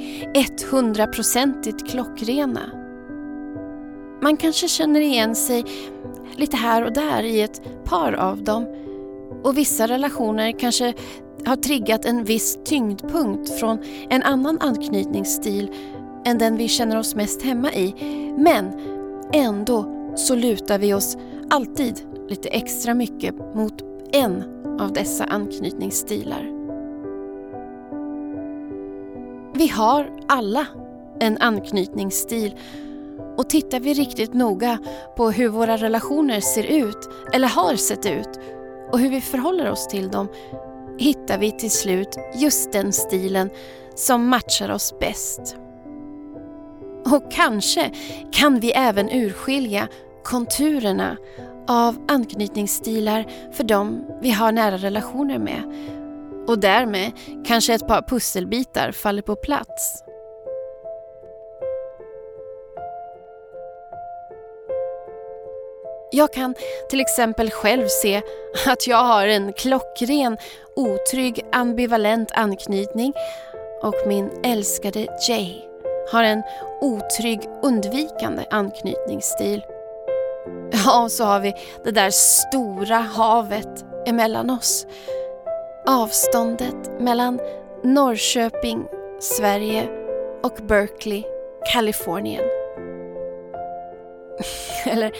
[0.71, 2.71] 100% klockrena.
[4.21, 5.65] Man kanske känner igen sig
[6.35, 8.67] lite här och där i ett par av dem
[9.43, 10.93] och vissa relationer kanske
[11.45, 13.79] har triggat en viss tyngdpunkt från
[14.09, 15.71] en annan anknytningsstil
[16.25, 17.93] än den vi känner oss mest hemma i.
[18.37, 18.71] Men
[19.33, 21.17] ändå så lutar vi oss
[21.49, 23.73] alltid lite extra mycket mot
[24.11, 24.43] en
[24.79, 26.53] av dessa anknytningsstilar.
[29.53, 30.65] Vi har alla
[31.19, 32.55] en anknytningsstil
[33.37, 34.77] och tittar vi riktigt noga
[35.15, 38.39] på hur våra relationer ser ut eller har sett ut
[38.91, 40.27] och hur vi förhåller oss till dem
[40.97, 43.49] hittar vi till slut just den stilen
[43.95, 45.57] som matchar oss bäst.
[47.05, 47.91] Och kanske
[48.31, 49.87] kan vi även urskilja
[50.23, 51.17] konturerna
[51.67, 55.63] av anknytningsstilar för dem vi har nära relationer med.
[56.47, 57.11] Och därmed
[57.45, 60.03] kanske ett par pusselbitar faller på plats.
[66.11, 66.55] Jag kan
[66.89, 68.21] till exempel själv se
[68.67, 70.37] att jag har en klockren,
[70.75, 73.13] otrygg, ambivalent anknytning
[73.81, 75.67] och min älskade Jay
[76.11, 76.43] har en
[76.81, 79.61] otrygg, undvikande anknytningsstil.
[80.71, 81.53] Ja, och så har vi
[81.83, 84.87] det där stora havet emellan oss.
[85.87, 87.39] Avståndet mellan
[87.83, 88.85] Norrköping,
[89.19, 89.89] Sverige
[90.43, 91.23] och Berkeley,
[91.73, 92.43] Kalifornien.
[94.85, 95.11] Eller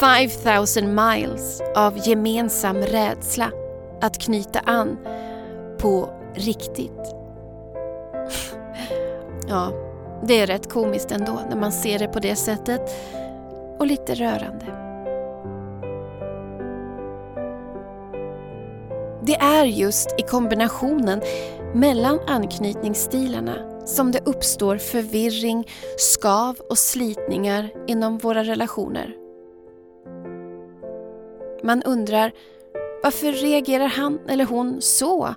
[0.00, 3.50] 5000 miles av gemensam rädsla
[4.00, 4.98] att knyta an
[5.78, 7.14] på riktigt.
[9.50, 9.72] Ja,
[10.22, 12.96] det är rätt komiskt ändå när man ser det på det sättet
[13.78, 14.77] och lite rörande.
[19.28, 21.22] Det är just i kombinationen
[21.74, 29.14] mellan anknytningsstilarna som det uppstår förvirring, skav och slitningar inom våra relationer.
[31.62, 32.32] Man undrar
[33.02, 35.34] varför reagerar han eller hon så?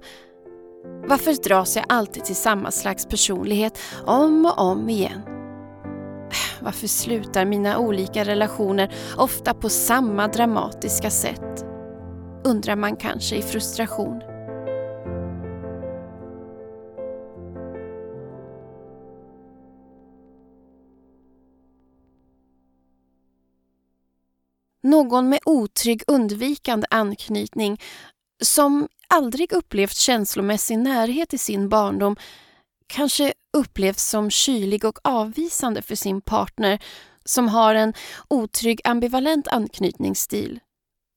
[1.08, 5.22] Varför dras jag alltid till samma slags personlighet om och om igen?
[6.62, 11.71] Varför slutar mina olika relationer ofta på samma dramatiska sätt?
[12.44, 14.22] Undrar man kanske i frustration.
[24.84, 27.82] Någon med otrygg undvikande anknytning
[28.44, 32.16] som aldrig upplevt känslomässig närhet i sin barndom
[32.88, 36.84] kanske upplevs som kylig och avvisande för sin partner
[37.26, 37.94] som har en
[38.28, 40.60] otrygg ambivalent anknytningsstil.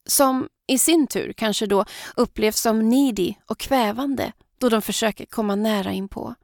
[0.09, 1.85] Som i sin tur kanske då
[2.17, 6.35] upplevs som needy och kvävande då de försöker komma nära inpå.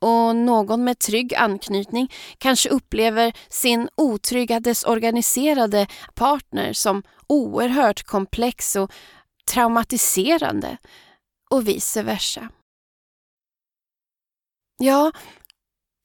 [0.00, 8.92] Och någon med trygg anknytning kanske upplever sin otrygga desorganiserade partner som oerhört komplex och
[9.50, 10.76] traumatiserande
[11.50, 12.48] och vice versa.
[14.78, 15.12] Ja,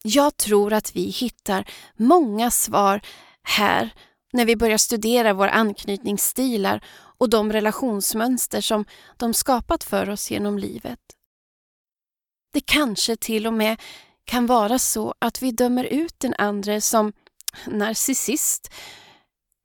[0.04, 3.02] jag tror att vi hittar många svar
[3.44, 3.94] här
[4.34, 6.86] när vi börjar studera våra anknytningsstilar
[7.18, 8.86] och de relationsmönster som
[9.18, 11.00] de skapat för oss genom livet.
[12.54, 13.82] Det kanske till och med
[14.26, 17.14] kan vara så att vi dömer ut den andra som
[17.68, 18.74] narcissist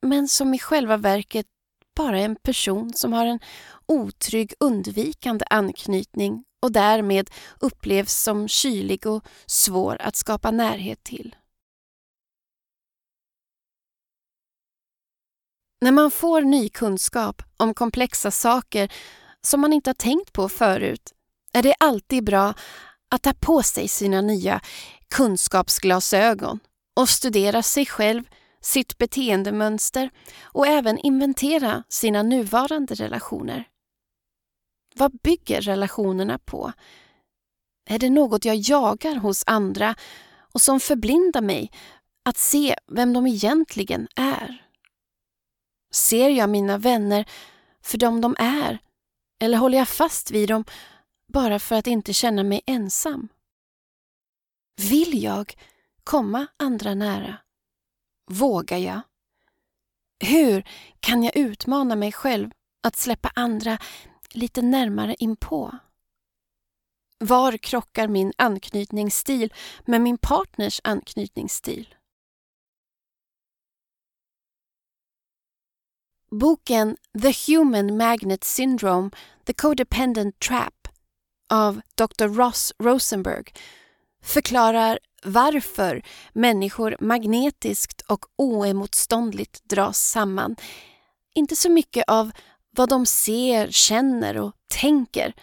[0.02, 1.46] men som i själva verket
[1.96, 3.40] bara är en person som har en
[3.86, 11.36] otrygg undvikande anknytning och därmed upplevs som kylig och svår att skapa närhet till.
[15.80, 18.92] När man får ny kunskap om komplexa saker
[19.40, 21.12] som man inte har tänkt på förut
[21.52, 22.54] är det alltid bra
[23.10, 24.60] att ta på sig sina nya
[25.10, 26.60] kunskapsglasögon
[26.96, 28.22] och studera sig själv,
[28.60, 30.10] sitt beteendemönster
[30.42, 33.64] och även inventera sina nuvarande relationer.
[34.94, 36.72] Vad bygger relationerna på?
[37.90, 39.94] Är det något jag jagar hos andra
[40.52, 41.70] och som förblindar mig
[42.24, 44.67] att se vem de egentligen är?
[45.90, 47.28] Ser jag mina vänner
[47.82, 48.78] för dem de är
[49.40, 50.64] eller håller jag fast vid dem
[51.32, 53.28] bara för att inte känna mig ensam?
[54.90, 55.54] Vill jag
[56.04, 57.36] komma andra nära?
[58.30, 59.00] Vågar jag?
[60.24, 60.68] Hur
[61.00, 62.50] kan jag utmana mig själv
[62.82, 63.78] att släppa andra
[64.30, 65.78] lite närmare inpå?
[67.18, 71.94] Var krockar min anknytningsstil med min partners anknytningsstil?
[76.30, 79.10] Boken The Human Magnet Syndrome,
[79.44, 80.88] The Codependent Trap
[81.50, 82.28] av Dr.
[82.28, 83.44] Ross Rosenberg
[84.22, 90.56] förklarar varför människor magnetiskt och oemotståndligt dras samman.
[91.34, 92.30] Inte så mycket av
[92.70, 95.34] vad de ser, känner och tänker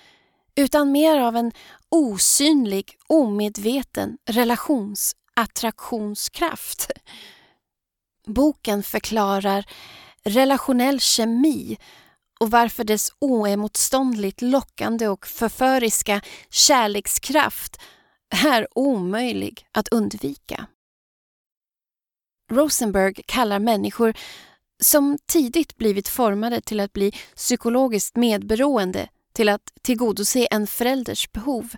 [0.56, 1.52] utan mer av en
[1.89, 6.91] osynlig, omedveten relationsattraktionskraft.
[8.26, 9.65] Boken förklarar
[10.25, 11.77] relationell kemi
[12.39, 17.81] och varför dess oemotståndligt lockande och förföriska kärlekskraft
[18.45, 20.67] är omöjlig att undvika.
[22.51, 24.13] Rosenberg kallar människor
[24.83, 31.75] som tidigt blivit formade till att bli psykologiskt medberoende till att tillgodose en förälders behov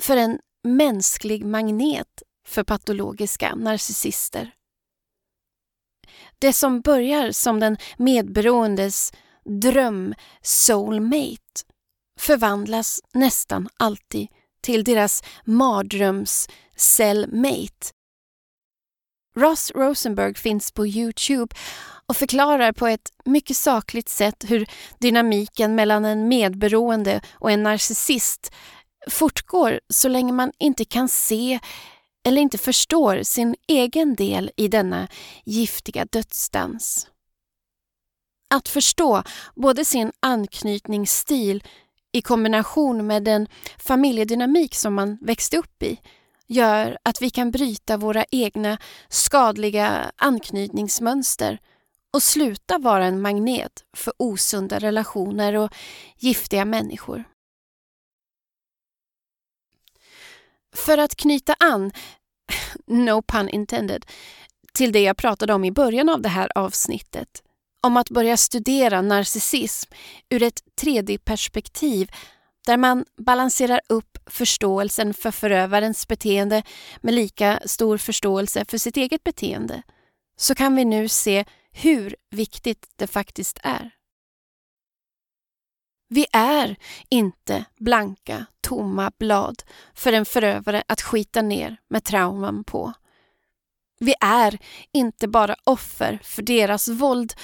[0.00, 4.57] för en mänsklig magnet för patologiska narcissister.
[6.38, 9.12] Det som börjar som den medberoendes
[9.44, 11.64] dröm soulmate
[12.20, 14.28] förvandlas nästan alltid
[14.60, 17.92] till deras mardröms cellmate.
[19.36, 21.56] Ross Rosenberg finns på Youtube
[22.06, 24.66] och förklarar på ett mycket sakligt sätt hur
[24.98, 28.52] dynamiken mellan en medberoende och en narcissist
[29.10, 31.58] fortgår så länge man inte kan se
[32.28, 35.08] eller inte förstår sin egen del i denna
[35.44, 37.06] giftiga dödsdans.
[38.54, 39.22] Att förstå
[39.54, 41.64] både sin anknytningsstil
[42.12, 46.00] i kombination med den familjedynamik som man växte upp i
[46.46, 51.58] gör att vi kan bryta våra egna skadliga anknytningsmönster
[52.12, 55.74] och sluta vara en magnet för osunda relationer och
[56.16, 57.24] giftiga människor.
[60.74, 61.92] För att knyta an,
[62.88, 64.06] no pun intended,
[64.72, 67.42] till det jag pratade om i början av det här avsnittet,
[67.82, 69.92] om att börja studera narcissism
[70.30, 72.10] ur ett 3D-perspektiv
[72.66, 76.62] där man balanserar upp förståelsen för förövarens beteende
[77.00, 79.82] med lika stor förståelse för sitt eget beteende,
[80.36, 83.97] så kan vi nu se hur viktigt det faktiskt är.
[86.08, 86.76] Vi är
[87.08, 89.62] inte blanka, tomma blad
[89.94, 92.92] för en förövare att skita ner med trauman på.
[94.00, 94.58] Vi är
[94.92, 97.34] inte bara offer för deras våld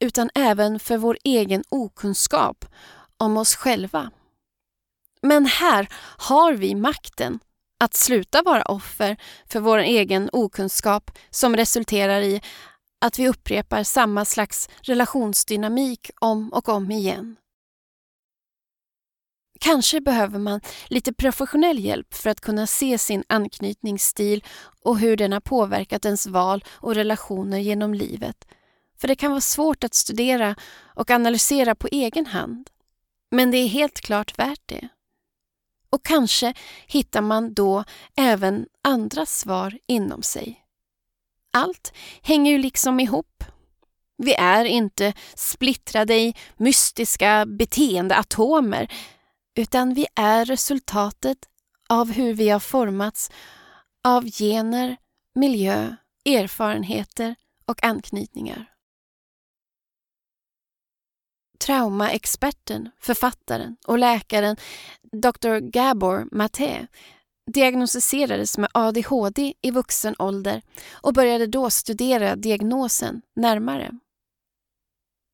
[0.00, 2.64] utan även för vår egen okunskap
[3.16, 4.10] om oss själva.
[5.22, 7.38] Men här har vi makten
[7.80, 12.42] att sluta vara offer för vår egen okunskap som resulterar i
[13.00, 17.36] att vi upprepar samma slags relationsdynamik om och om igen.
[19.60, 24.44] Kanske behöver man lite professionell hjälp för att kunna se sin anknytningsstil
[24.82, 28.44] och hur den har påverkat ens val och relationer genom livet.
[29.00, 32.70] För det kan vara svårt att studera och analysera på egen hand.
[33.30, 34.88] Men det är helt klart värt det.
[35.90, 36.54] Och kanske
[36.86, 37.84] hittar man då
[38.16, 40.60] även andra svar inom sig.
[41.52, 43.44] Allt hänger ju liksom ihop.
[44.16, 48.92] Vi är inte splittrade i mystiska beteendeatomer
[49.54, 51.38] utan vi är resultatet
[51.88, 53.30] av hur vi har formats
[54.04, 54.96] av gener,
[55.34, 57.34] miljö, erfarenheter
[57.66, 58.70] och anknytningar.
[61.58, 64.56] Traumaexperten, författaren och läkaren
[65.12, 65.58] Dr.
[65.58, 66.86] Gabor Maté
[67.52, 70.62] diagnostiserades med ADHD i vuxen ålder
[70.92, 73.90] och började då studera diagnosen närmare.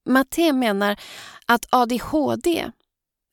[0.08, 1.00] Maté menar
[1.46, 2.70] att ADHD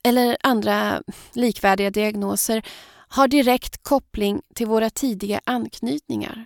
[0.04, 2.66] eller andra likvärdiga diagnoser
[3.10, 6.46] har direkt koppling till våra tidiga anknytningar.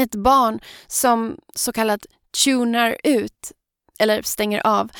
[0.00, 2.06] Ett barn som så kallat
[2.44, 3.52] tunar ut
[3.98, 4.90] eller stänger av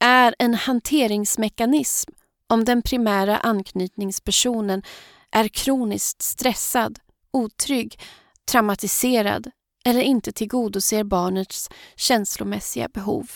[0.00, 2.12] är en hanteringsmekanism
[2.46, 4.82] om den primära anknytningspersonen
[5.30, 6.98] är kroniskt stressad,
[7.30, 8.00] otrygg,
[8.44, 9.50] traumatiserad
[9.84, 13.30] eller inte tillgodoser barnets känslomässiga behov.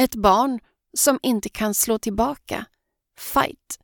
[0.00, 0.60] Ett barn
[0.96, 2.66] som inte kan slå tillbaka,
[3.18, 3.78] fight,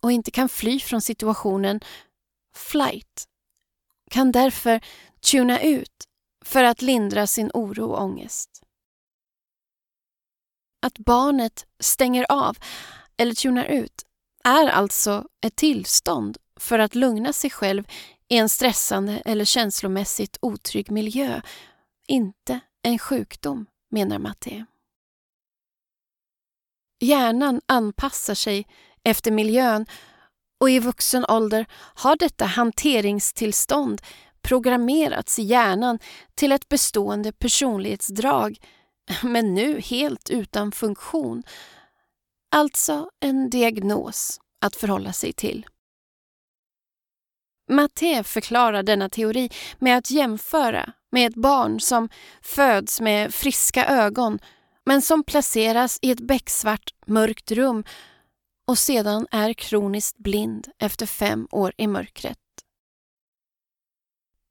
[0.00, 1.80] och inte kan fly från situationen,
[2.54, 3.28] flight,
[4.10, 4.80] kan därför
[5.20, 6.08] tuna ut
[6.44, 8.62] för att lindra sin oro och ångest.
[10.82, 12.58] Att barnet stänger av
[13.16, 14.06] eller tunar ut
[14.44, 17.84] är alltså ett tillstånd för att lugna sig själv
[18.28, 21.40] i en stressande eller känslomässigt otrygg miljö,
[22.08, 24.66] inte en sjukdom, menar Matte.
[27.00, 28.66] Hjärnan anpassar sig
[29.04, 29.86] efter miljön
[30.60, 34.02] och i vuxen ålder har detta hanteringstillstånd
[34.42, 35.98] programmerats i hjärnan
[36.34, 38.58] till ett bestående personlighetsdrag
[39.22, 41.42] men nu helt utan funktion.
[42.56, 45.66] Alltså en diagnos att förhålla sig till.
[47.70, 52.08] Matte förklarar denna teori med att jämföra med ett barn som
[52.42, 54.38] föds med friska ögon
[54.88, 57.84] men som placeras i ett becksvart mörkt rum
[58.66, 62.38] och sedan är kroniskt blind efter fem år i mörkret.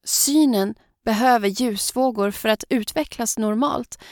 [0.05, 0.75] Synen
[1.05, 4.03] behöver ljusvågor för att utvecklas normalt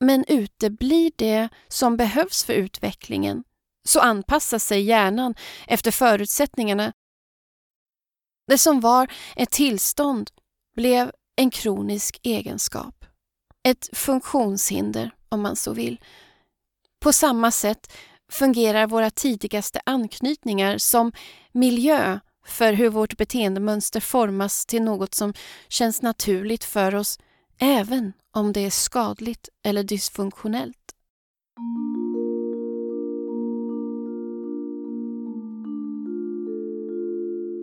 [0.00, 3.44] men uteblir det som behövs för utvecklingen
[3.88, 5.34] så anpassar sig hjärnan
[5.66, 6.92] efter förutsättningarna.
[8.46, 10.30] Det som var ett tillstånd
[10.76, 13.04] blev en kronisk egenskap.
[13.68, 16.00] Ett funktionshinder om man så vill.
[17.00, 17.92] På samma sätt
[18.32, 21.12] fungerar våra tidigaste anknytningar som
[21.52, 25.34] miljö för hur vårt beteendemönster formas till något som
[25.68, 27.18] känns naturligt för oss
[27.58, 30.76] även om det är skadligt eller dysfunktionellt.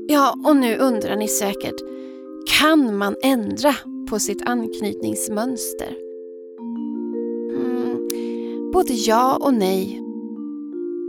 [0.08, 1.76] Ja, och nu undrar ni säkert,
[2.60, 3.76] kan man ändra
[4.10, 6.05] på sitt anknytningsmönster?
[8.76, 10.02] Både ja och nej.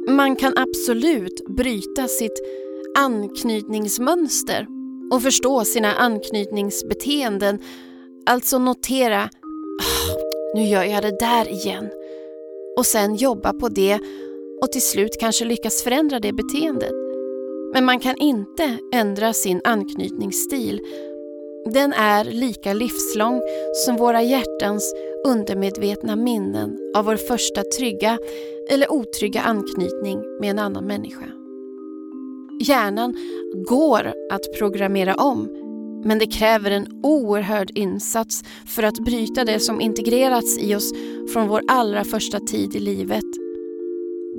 [0.08, 2.42] Man kan absolut bryta sitt
[2.98, 4.66] anknytningsmönster
[5.12, 7.58] och förstå sina anknytningsbeteenden.
[8.26, 10.16] Alltså notera, oh,
[10.54, 11.88] nu gör jag det där igen.
[12.78, 13.98] Och sen jobba på det
[14.62, 16.92] och till slut kanske lyckas förändra det beteendet.
[17.74, 20.80] Men man kan inte ändra sin anknytningsstil.
[21.74, 23.42] Den är lika livslång
[23.84, 24.94] som våra hjärtans
[25.26, 28.18] undermedvetna minnen av vår första trygga
[28.70, 31.26] eller otrygga anknytning med en annan människa.
[32.60, 33.14] Hjärnan
[33.68, 35.48] går att programmera om
[36.04, 40.92] men det kräver en oerhörd insats för att bryta det som integrerats i oss
[41.32, 43.24] från vår allra första tid i livet.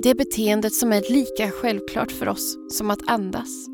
[0.02, 3.68] Det beteendet som är lika självklart för oss som att andas.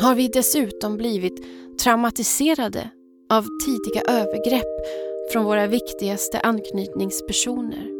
[0.00, 1.44] Har vi dessutom blivit
[1.82, 2.90] traumatiserade
[3.30, 4.86] av tidiga övergrepp
[5.32, 7.90] från våra viktigaste anknytningspersoner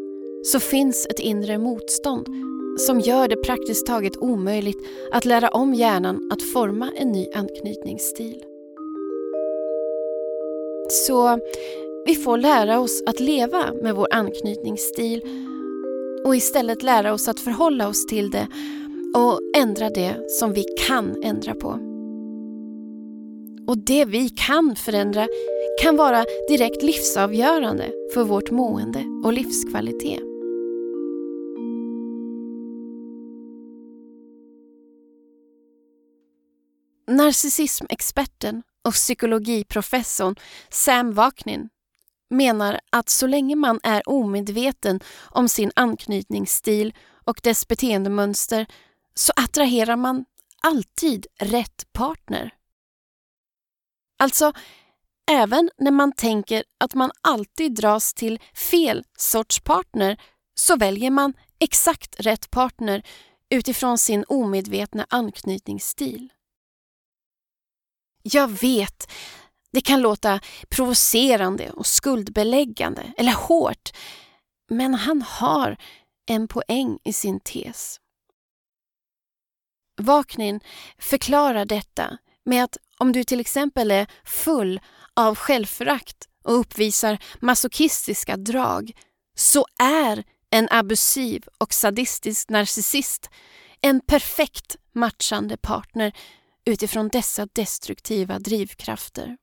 [0.43, 2.27] så finns ett inre motstånd
[2.79, 4.77] som gör det praktiskt taget omöjligt
[5.13, 8.43] att lära om hjärnan att forma en ny anknytningsstil.
[10.89, 11.39] Så
[12.05, 15.21] vi får lära oss att leva med vår anknytningsstil
[16.25, 18.47] och istället lära oss att förhålla oss till det
[19.15, 21.92] och ändra det som vi kan ändra på.
[23.67, 25.27] Och det vi kan förändra
[25.81, 30.19] kan vara direkt livsavgörande för vårt mående och livskvalitet.
[37.07, 40.35] Narcissismexperten och psykologiprofessorn
[40.69, 41.69] Sam Vaknin
[42.29, 46.93] menar att så länge man är omedveten om sin anknytningsstil
[47.25, 48.65] och dess beteendemönster
[49.15, 50.25] så attraherar man
[50.61, 52.51] alltid rätt partner.
[54.17, 54.53] Alltså,
[55.31, 60.21] även när man tänker att man alltid dras till fel sorts partner
[60.55, 63.03] så väljer man exakt rätt partner
[63.49, 66.33] utifrån sin omedvetna anknytningsstil.
[68.23, 69.11] Jag vet,
[69.71, 70.39] det kan låta
[70.69, 73.89] provocerande och skuldbeläggande eller hårt,
[74.69, 75.77] men han har
[76.25, 77.99] en poäng i sin tes.
[80.01, 80.59] Vaknin
[80.97, 84.81] förklarar detta med att om du till exempel är full
[85.15, 88.91] av självförakt och uppvisar masochistiska drag
[89.35, 93.29] så är en abusiv och sadistisk narcissist
[93.81, 96.13] en perfekt matchande partner
[96.65, 99.37] utifrån dessa destruktiva drivkrafter.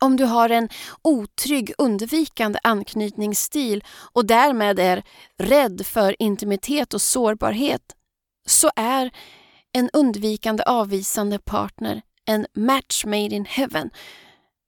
[0.00, 0.68] Om du har en
[1.02, 5.02] otrygg undvikande anknytningsstil och därmed är
[5.38, 7.82] rädd för intimitet och sårbarhet
[8.46, 9.10] så är
[9.78, 13.90] en undvikande avvisande partner en match made in heaven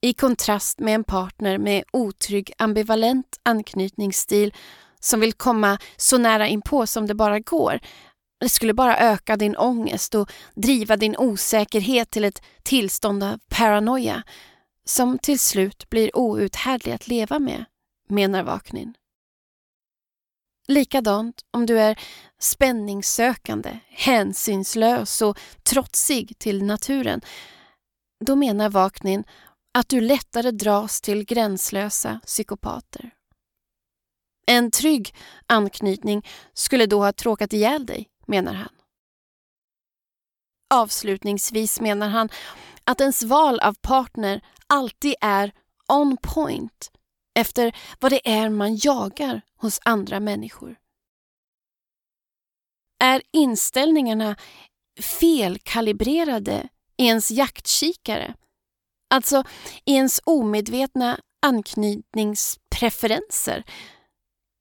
[0.02, 4.54] i kontrast med en partner med otrygg ambivalent anknytningsstil
[5.00, 7.80] som vill komma så nära inpå som det bara går
[8.40, 14.22] det skulle bara öka din ångest och driva din osäkerhet till ett tillstånd av paranoia
[14.84, 17.64] som till slut blir outhärdlig att leva med,
[18.08, 18.94] menar Vaknin.
[20.70, 21.98] Likadant om du är
[22.38, 27.20] spänningssökande, hänsynslös och trotsig till naturen.
[28.24, 29.24] Då menar Vaknin
[29.78, 33.10] att du lättare dras till gränslösa psykopater.
[34.46, 35.14] En trygg
[35.46, 38.72] anknytning skulle då ha tråkat ihjäl dig menar han.
[40.74, 42.28] Avslutningsvis menar han
[42.84, 45.52] att ens val av partner alltid är
[45.88, 46.90] on point
[47.34, 50.76] efter vad det är man jagar hos andra människor.
[53.02, 54.36] Är inställningarna
[55.00, 58.34] felkalibrerade i ens jaktkikare,
[59.10, 59.44] alltså
[59.84, 63.64] i ens omedvetna anknytningspreferenser,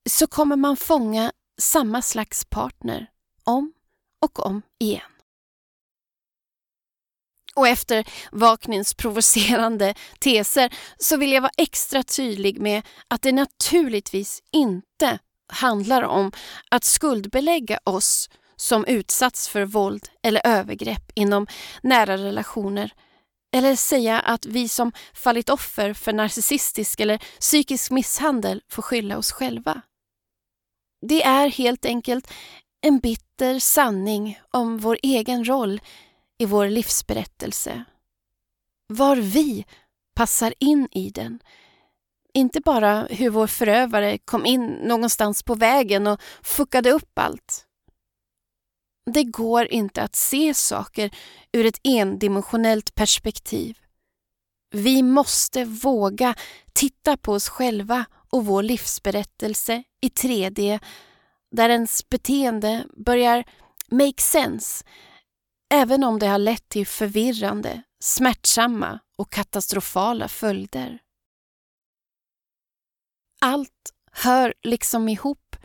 [0.10, 3.12] så kommer man fånga samma slags partner
[3.44, 3.74] om
[4.26, 5.19] och om igen.
[7.56, 14.42] Och efter Vaknins provocerande teser så vill jag vara extra tydlig med att det naturligtvis
[14.52, 15.20] inte
[15.54, 16.32] handlar om
[16.72, 21.48] att skuldbelägga oss som utsatts för våld eller övergrepp inom
[21.84, 22.94] nära relationer
[23.56, 29.32] eller säga att vi som fallit offer för narcissistisk eller psykisk misshandel får skylla oss
[29.32, 29.82] själva.
[31.08, 32.32] Det är helt enkelt
[32.82, 35.82] en bitter sanning om vår egen roll
[36.40, 37.84] i vår livsberättelse.
[38.88, 39.66] Var vi
[40.20, 41.40] passar in i den.
[42.34, 47.66] Inte bara hur vår förövare kom in någonstans på vägen och fuckade upp allt.
[49.14, 51.12] Det går inte att se saker
[51.52, 53.78] ur ett endimensionellt perspektiv.
[54.72, 56.36] Vi måste våga
[56.74, 60.80] titta på oss själva och vår livsberättelse i 3D
[61.52, 63.44] där ens beteende börjar
[63.92, 64.86] make sense
[65.70, 71.00] även om det har lett till förvirrande, smärtsamma och katastrofala följder.
[73.42, 75.56] Allt hör liksom ihop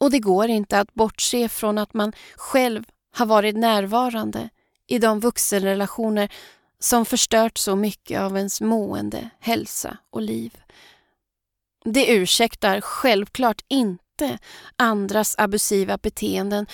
[0.00, 4.48] och det går inte att bortse från att man själv har varit närvarande
[4.86, 6.32] i de vuxenrelationer
[6.78, 10.62] som förstört så mycket av ens mående, hälsa och liv.
[11.84, 14.38] Det ursäktar självklart inte
[14.76, 16.66] andras abusiva beteenden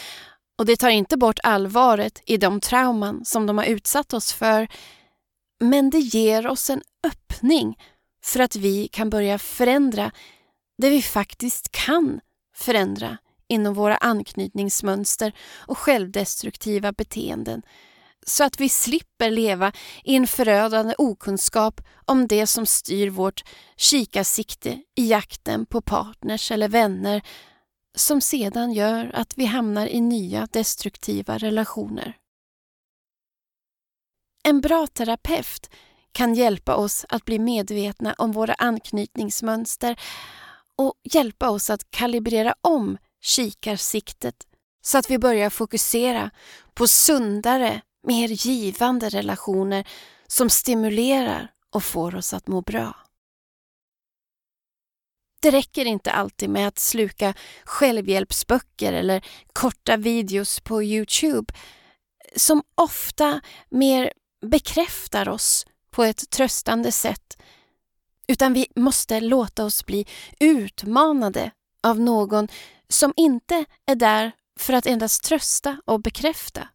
[0.61, 4.69] och det tar inte bort allvaret i de trauman som de har utsatt oss för.
[5.61, 7.79] Men det ger oss en öppning
[8.25, 10.11] för att vi kan börja förändra
[10.79, 12.21] det vi faktiskt kan
[12.57, 15.33] förändra inom våra anknytningsmönster
[15.67, 17.63] och självdestruktiva beteenden
[18.27, 19.73] så att vi slipper leva
[20.05, 23.45] i en förödande okunskap om det som styr vårt
[23.77, 27.23] kikarsikte i jakten på partners eller vänner
[27.97, 32.17] som sedan gör att vi hamnar i nya destruktiva relationer.
[34.45, 35.71] En bra terapeut
[36.13, 40.01] kan hjälpa oss att bli medvetna om våra anknytningsmönster
[40.77, 44.47] och hjälpa oss att kalibrera om kikarsiktet
[44.83, 46.31] så att vi börjar fokusera
[46.75, 49.89] på sundare, mer givande relationer
[50.27, 52.95] som stimulerar och får oss att må bra.
[55.41, 57.35] Det räcker inte alltid med att sluka
[57.65, 61.55] självhjälpsböcker eller korta videos på Youtube
[62.37, 64.13] som ofta mer
[64.47, 67.43] bekräftar oss på ett tröstande sätt.
[68.29, 70.07] Utan vi måste låta oss bli
[70.41, 71.51] utmanade
[71.83, 72.49] av någon
[72.89, 76.69] som inte är där för att endast trösta och bekräfta.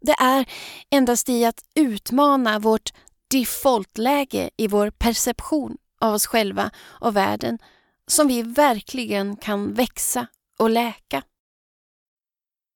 [0.00, 0.48] Det är
[0.90, 2.90] endast i att utmana vårt
[3.28, 7.58] defaultläge i vår perception av oss själva och världen
[8.06, 10.26] som vi verkligen kan växa
[10.58, 11.22] och läka.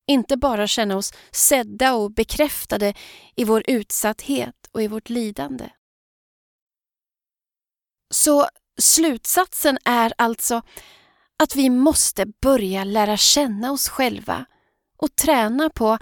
[0.07, 2.95] Inte bara känna oss sedda och bekräftade
[3.37, 5.71] i vår utsatthet och i vårt lidande.
[8.11, 8.49] Så
[8.81, 10.63] slutsatsen är alltså
[11.43, 14.45] att vi måste börja lära känna oss själva
[14.97, 15.99] och träna på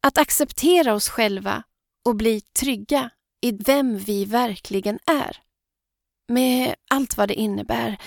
[0.00, 1.62] att acceptera oss själva
[2.04, 3.10] och bli trygga
[3.40, 5.45] i vem vi verkligen är.
[6.28, 7.98] Med allt vad det innebär,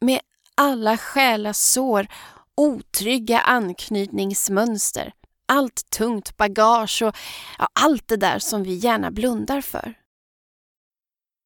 [0.00, 0.20] med
[0.54, 2.06] alla själasår,
[2.54, 5.12] otrygga anknytningsmönster,
[5.48, 7.16] allt tungt bagage och
[7.58, 9.94] ja, allt det där som vi gärna blundar för.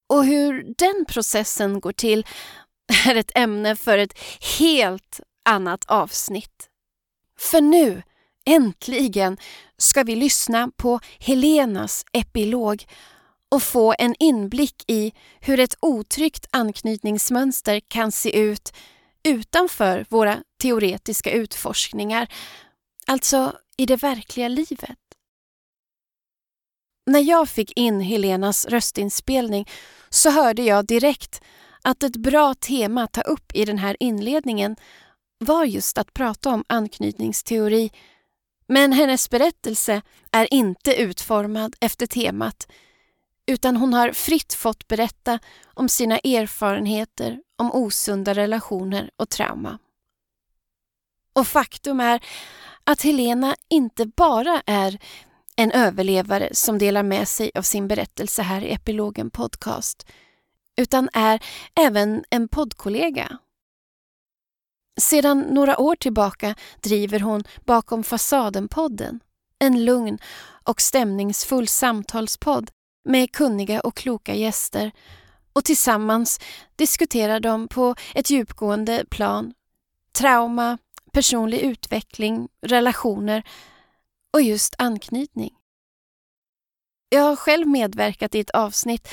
[0.09, 2.27] Och hur den processen går till
[3.07, 4.19] är ett ämne för ett
[4.59, 6.69] helt annat avsnitt.
[7.39, 8.03] För nu,
[8.47, 9.37] äntligen,
[9.79, 12.85] ska vi lyssna på Helenas epilog
[13.53, 18.73] och få en inblick i hur ett otryggt anknytningsmönster kan se ut
[19.25, 22.33] utanför våra teoretiska utforskningar,
[23.07, 24.99] alltså i det verkliga livet.
[27.07, 29.69] När jag fick in Helenas röstinspelning
[30.09, 31.43] så hörde jag direkt
[31.83, 34.77] att ett bra tema att ta upp i den här inledningen
[35.39, 37.91] var just att prata om anknytningsteori.
[38.67, 42.67] Men hennes berättelse är inte utformad efter temat
[43.47, 45.39] utan hon har fritt fått berätta
[45.75, 49.79] om sina erfarenheter om osunda relationer och trauma.
[51.33, 52.25] Och faktum är
[52.85, 54.99] att Helena inte bara är
[55.57, 60.07] en överlevare som delar med sig av sin berättelse här i Epilogen Podcast,
[60.77, 61.43] utan är
[61.81, 63.39] även en poddkollega.
[65.01, 69.21] Sedan några år tillbaka driver hon Bakom fasaden-podden,
[69.59, 70.19] en lugn
[70.65, 72.71] och stämningsfull samtalspodd
[73.05, 74.93] med kunniga och kloka gäster
[75.53, 76.41] och tillsammans
[76.77, 79.53] diskuterar de på ett djupgående plan
[80.13, 80.79] trauma,
[81.13, 83.43] personlig utveckling, relationer
[84.33, 85.51] och just anknytning.
[87.09, 89.09] Jag har själv medverkat i ett avsnitt.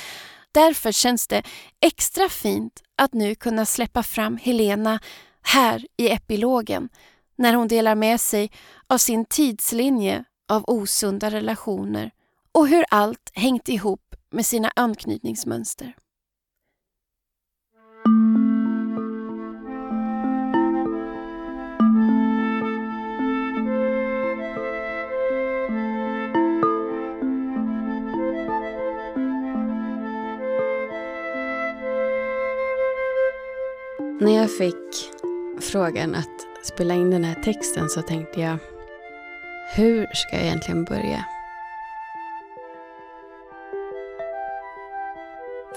[0.52, 1.42] Därför känns det
[1.80, 5.00] extra fint att nu kunna släppa fram Helena
[5.42, 6.88] här i epilogen
[7.36, 8.50] när hon delar med sig
[8.86, 12.10] av sin tidslinje av osunda relationer
[12.58, 15.94] och hur allt hängt ihop med sina anknytningsmönster.
[34.20, 35.10] När jag fick
[35.60, 36.26] frågan att
[36.64, 38.58] spela in den här texten så tänkte jag
[39.76, 41.24] hur ska jag egentligen börja?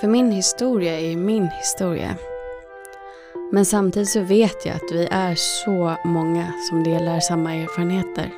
[0.04, 2.16] För min historia är ju min historia.
[3.52, 8.30] Men samtidigt så vet jag att vi är så många som delar samma erfarenheter.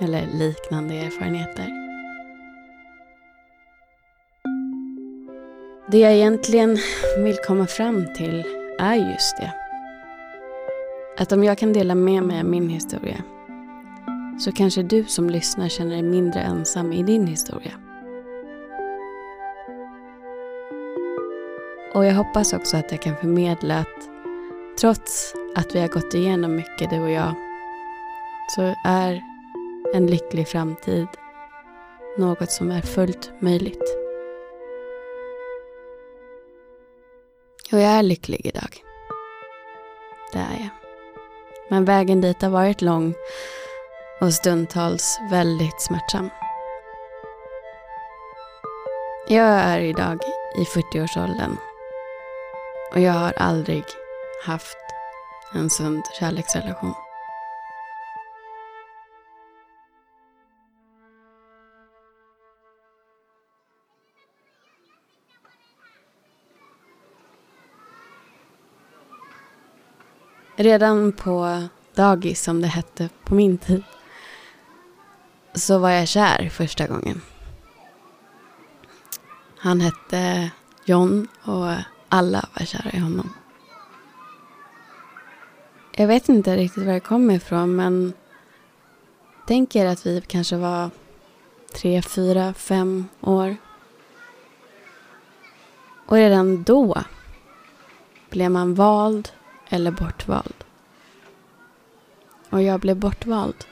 [0.00, 1.66] Eller liknande erfarenheter.
[5.90, 6.78] Det jag egentligen
[7.18, 8.44] vill komma fram till
[8.78, 9.52] är just det.
[11.18, 13.22] Att om jag kan dela med mig av min historia
[14.40, 17.87] så kanske du som lyssnar känner dig mindre ensam i din historia.
[21.94, 24.08] Och jag hoppas också att jag kan förmedla att
[24.80, 27.34] trots att vi har gått igenom mycket du och jag
[28.56, 29.22] så är
[29.94, 31.08] en lycklig framtid
[32.18, 33.82] något som är fullt möjligt.
[37.72, 38.84] Och jag är lycklig idag.
[40.32, 40.68] Det är jag.
[41.70, 43.14] Men vägen dit har varit lång
[44.20, 46.30] och stundtals väldigt smärtsam.
[49.28, 50.18] Jag är idag
[50.58, 51.56] i 40-årsåldern
[52.90, 53.84] och jag har aldrig
[54.44, 54.76] haft
[55.54, 56.94] en sund kärleksrelation.
[70.56, 73.82] Redan på dagis, som det hette på min tid,
[75.54, 77.22] så var jag kär första gången.
[79.58, 80.50] Han hette
[80.84, 81.74] John och
[82.08, 83.32] alla var kära i honom.
[85.92, 88.12] Jag vet inte riktigt var det kommer ifrån men
[89.46, 90.90] tänk er att vi kanske var
[91.74, 93.56] tre, fyra, fem år.
[96.06, 97.02] Och redan då
[98.30, 99.28] blev man vald
[99.68, 100.64] eller bortvald.
[102.50, 103.64] Och jag blev bortvald.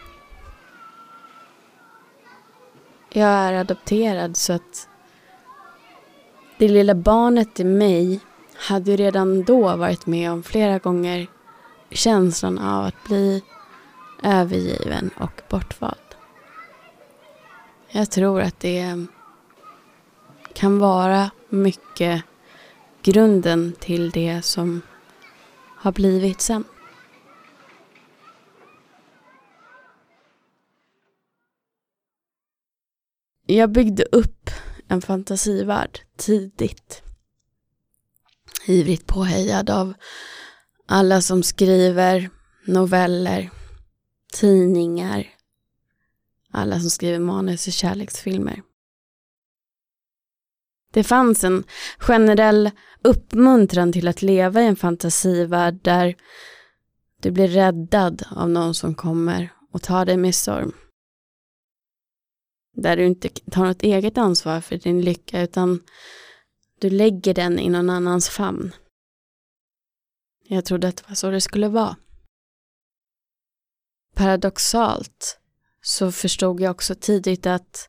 [3.09, 4.89] Jag är adopterad så att
[6.59, 8.21] det lilla barnet i mig
[8.55, 11.27] hade ju redan då varit med om flera gånger
[11.91, 13.43] känslan av att bli
[14.23, 15.97] övergiven och bortvald.
[17.89, 19.07] Jag tror att det
[20.55, 22.25] kan vara mycket
[23.03, 24.83] grunden till det som
[25.77, 26.65] har blivit sen.
[33.47, 34.51] Jag byggde upp
[34.89, 37.03] en fantasivärld tidigt.
[38.67, 39.95] Ivrigt påhejad av
[40.87, 42.31] alla som skriver
[42.67, 43.51] noveller,
[44.33, 45.27] tidningar,
[46.53, 48.63] alla som skriver manus i kärleksfilmer.
[50.93, 51.65] Det fanns en
[51.99, 52.71] generell
[53.03, 56.15] uppmuntran till att leva i en fantasivärld där
[57.21, 60.73] du blir räddad av någon som kommer och tar dig med storm.
[62.77, 65.83] Där du inte tar något eget ansvar för din lycka utan
[66.79, 68.73] du lägger den i någon annans famn.
[70.49, 71.97] Jag trodde att det var så det skulle vara.
[74.15, 75.41] Paradoxalt
[75.83, 77.89] så förstod jag också tidigt att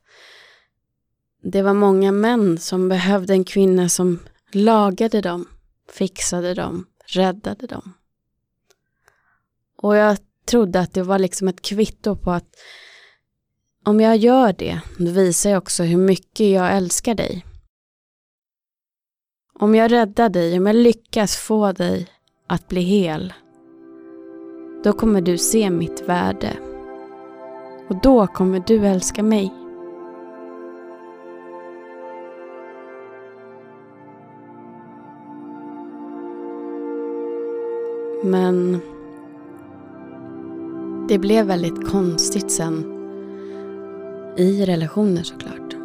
[1.41, 4.19] det var många män som behövde en kvinna som
[4.51, 5.47] lagade dem,
[5.91, 7.93] fixade dem, räddade dem.
[9.75, 12.55] Och jag trodde att det var liksom ett kvitto på att
[13.87, 17.45] om jag gör det, då visar jag också hur mycket jag älskar dig.
[19.59, 22.07] Om jag räddar dig, om jag lyckas få dig
[22.47, 23.33] att bli hel,
[24.83, 26.53] då kommer du se mitt värde
[27.89, 29.53] Och då kommer du älska mig.
[38.23, 38.79] Men
[41.09, 42.96] det blev väldigt konstigt sen
[44.37, 45.75] i relationer såklart.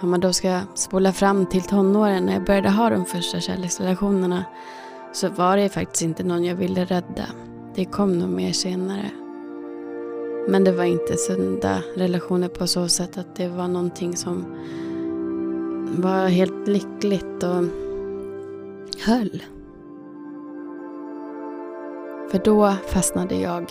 [0.00, 4.44] Om man då ska spola fram till tonåren när jag började ha de första kärleksrelationerna
[5.12, 7.26] så var det faktiskt inte någon jag ville rädda.
[7.74, 9.10] Det kom nog mer senare.
[10.48, 14.44] Men det var inte sunda relationer på så sätt att det var någonting som
[15.98, 17.64] var helt lyckligt och
[19.06, 19.42] höll.
[22.30, 23.70] För då fastnade jag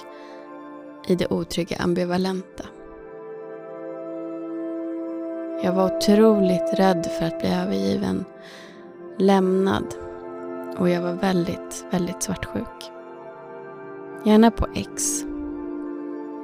[1.08, 2.64] i det otrygga ambivalenta.
[5.64, 8.26] Jag var otroligt rädd för att bli övergiven,
[9.18, 9.86] lämnad
[10.78, 12.92] och jag var väldigt, väldigt svartsjuk.
[14.26, 15.24] Gärna på ex.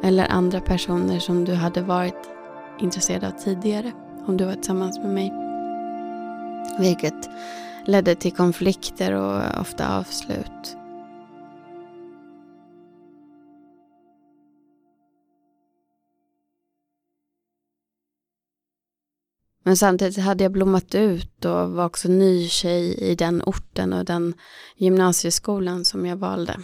[0.04, 2.30] Eller andra personer som du hade varit
[2.80, 3.92] intresserad av tidigare
[4.26, 5.34] om du var tillsammans med mig.
[6.80, 7.30] Vilket
[7.86, 10.79] ledde till konflikter och ofta avslut.
[19.70, 24.06] Men samtidigt hade jag blommat ut och var också ny tjej i den orten och
[24.06, 24.34] den
[24.76, 26.60] gymnasieskolan som jag valde.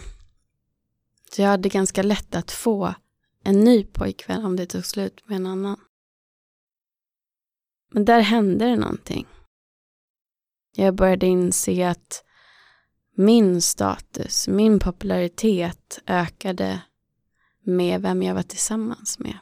[1.32, 2.94] Så jag hade ganska lätt att få
[3.42, 5.80] en ny pojkvän om det tog slut med en annan.
[7.92, 9.26] Men där hände det någonting.
[10.76, 12.24] Jag började inse att
[13.16, 16.80] min status, min popularitet ökade
[17.62, 19.38] med vem jag var tillsammans med.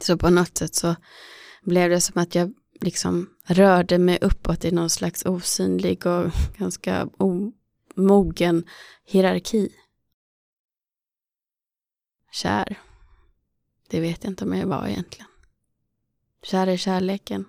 [0.00, 0.96] Så på något sätt så
[1.62, 7.08] blev det som att jag liksom rörde mig uppåt i någon slags osynlig och ganska
[7.16, 8.64] omogen
[9.04, 9.68] hierarki.
[12.32, 12.78] Kär.
[13.88, 15.26] Det vet jag inte om jag var egentligen.
[16.42, 17.44] Kär i kärleken.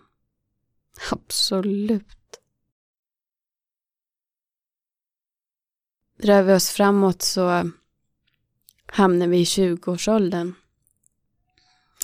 [1.12, 2.40] Absolut.
[6.18, 7.72] Rör vi oss framåt så
[8.86, 10.54] hamnar vi i 20-årsåldern.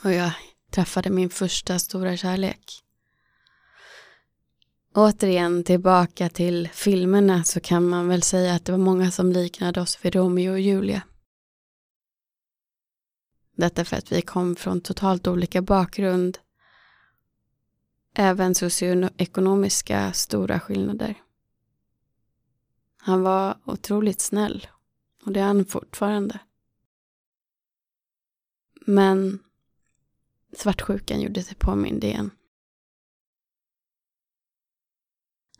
[0.04, 0.32] Och jag
[0.72, 2.84] träffade min första stora kärlek.
[4.94, 9.82] Återigen tillbaka till filmerna så kan man väl säga att det var många som liknade
[9.82, 11.02] oss vid Romeo och Julia.
[13.56, 16.38] Detta för att vi kom från totalt olika bakgrund.
[18.14, 21.16] Även socioekonomiska stora skillnader.
[22.98, 24.68] Han var otroligt snäll
[25.24, 26.40] och det är han fortfarande.
[28.86, 29.40] Men
[30.58, 32.32] svartsjukan gjorde sig påmind igen.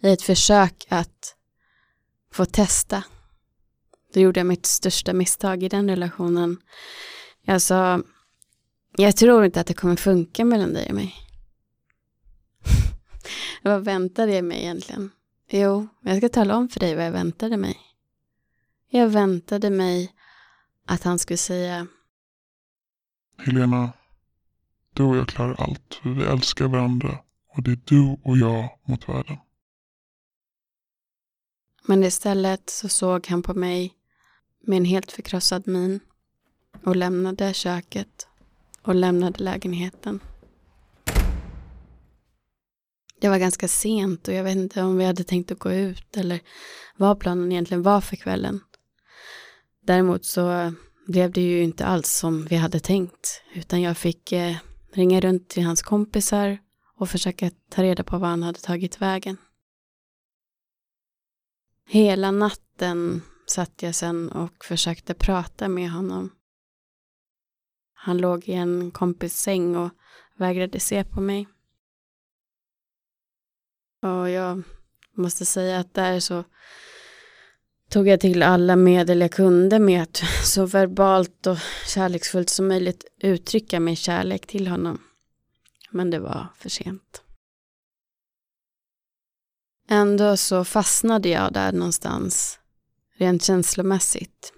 [0.02, 1.36] I ett försök att
[2.32, 3.04] få testa,
[4.14, 6.58] då gjorde jag mitt största misstag i den relationen.
[7.42, 8.02] Jag sa,
[8.98, 11.16] jag tror inte att det kommer funka mellan dig och mig.
[13.64, 15.12] vad väntade jag mig egentligen?
[15.50, 17.78] Jo, jag ska tala om för dig vad jag väntade mig.
[18.90, 20.14] Jag väntade mig
[20.86, 21.88] att han skulle säga
[23.38, 23.94] Helena,
[24.98, 27.18] du och jag klarar allt, för vi älskar varandra
[27.56, 29.38] och det är du och jag mot världen.
[31.88, 33.94] Men istället så såg han på mig
[34.64, 36.00] med en helt förkrossad min
[36.84, 38.28] och lämnade köket
[38.82, 40.20] och lämnade lägenheten.
[43.22, 46.18] Det var ganska sent och jag vet inte om vi hade tänkt att gå ut
[46.18, 46.40] eller
[46.96, 48.60] vad planen egentligen var för kvällen.
[49.82, 50.74] Däremot så
[51.08, 54.56] blev det ju inte alls som vi hade tänkt utan jag fick eh,
[54.98, 56.58] ringa runt till hans kompisar
[56.96, 59.38] och försöka ta reda på var han hade tagit vägen.
[61.86, 66.30] Hela natten satt jag sen och försökte prata med honom.
[67.94, 69.90] Han låg i en kompis säng och
[70.36, 71.48] vägrade se på mig.
[74.02, 74.64] Och jag
[75.14, 76.44] måste säga att där så
[77.90, 81.58] tog jag till alla medel jag kunde med att så verbalt och
[81.88, 85.02] kärleksfullt som möjligt uttrycka min kärlek till honom.
[85.92, 87.22] Men det var för sent.
[89.90, 92.60] Ändå så fastnade jag där någonstans,
[93.18, 94.54] rent känslomässigt.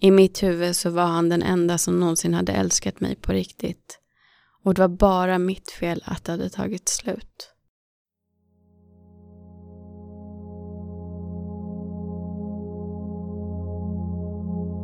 [0.00, 3.98] I mitt huvud så var han den enda som någonsin hade älskat mig på riktigt.
[4.62, 7.53] Och det var bara mitt fel att det hade tagit slut.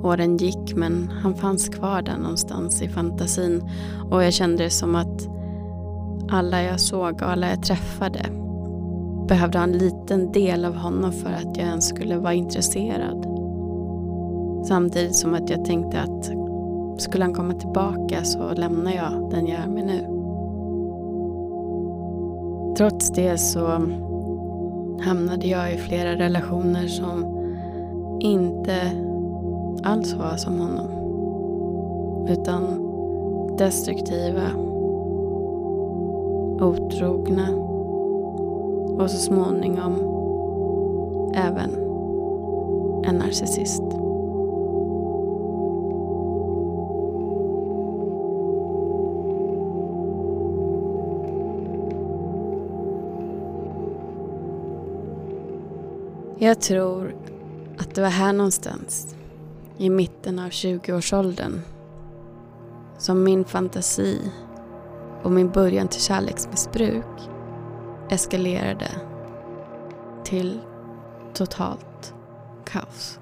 [0.03, 3.71] Åren gick men han fanns kvar där någonstans i fantasin
[4.11, 5.29] och jag kände det som att
[6.31, 8.21] alla jag såg och alla jag träffade
[9.29, 13.27] behövde ha en liten del av honom för att jag ens skulle vara intresserad.
[14.69, 16.31] Samtidigt som att jag tänkte att
[17.01, 20.17] skulle han komma tillbaka så lämnar jag den jag är med nu.
[22.77, 23.67] Trots det så
[25.01, 27.25] hamnade jag i flera relationer som
[28.21, 29.10] inte
[29.83, 30.87] alls var som honom.
[32.29, 32.87] Utan
[33.59, 34.51] destruktiva,
[36.61, 37.49] otrogna
[38.99, 39.95] och så småningom
[41.35, 41.71] även
[43.05, 43.83] en narcissist.
[56.43, 57.15] Jag tror
[57.79, 59.15] att det var här någonstans,
[59.81, 61.61] i mitten av 20-årsåldern,
[62.99, 64.33] som min fantasi
[65.23, 67.31] och min början till kärleksmissbruk
[68.11, 68.91] eskalerade
[70.25, 70.61] till
[71.35, 72.15] totalt
[72.65, 73.19] kaos.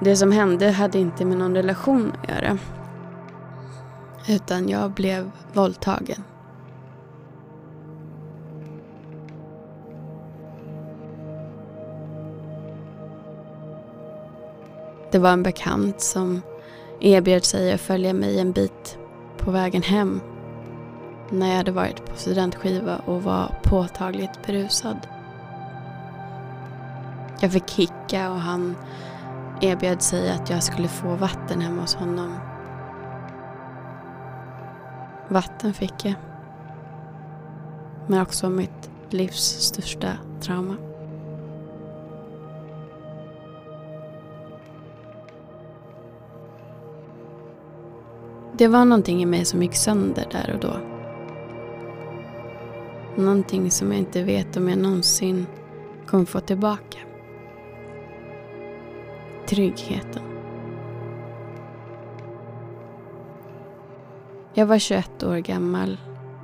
[0.00, 2.58] Det som hände hade inte med någon relation att göra.
[4.28, 6.22] Utan jag blev våldtagen.
[15.18, 16.42] Det var en bekant som
[17.00, 18.98] erbjöd sig att följa mig en bit
[19.38, 20.20] på vägen hem
[21.30, 24.96] när jag hade varit på studentskiva och var påtagligt berusad.
[27.40, 28.76] Jag fick kicka och han
[29.60, 32.38] erbjöd sig att jag skulle få vatten hemma hos honom.
[35.28, 36.14] Vatten fick jag.
[38.06, 40.08] Men också mitt livs största
[40.40, 40.87] trauma.
[48.58, 50.80] Det var någonting i mig som gick sönder där och då.
[53.22, 55.46] Någonting som jag inte vet om jag någonsin
[56.06, 56.98] kommer få tillbaka.
[59.46, 60.22] Tryggheten.
[64.54, 65.98] Jag var 21 år gammal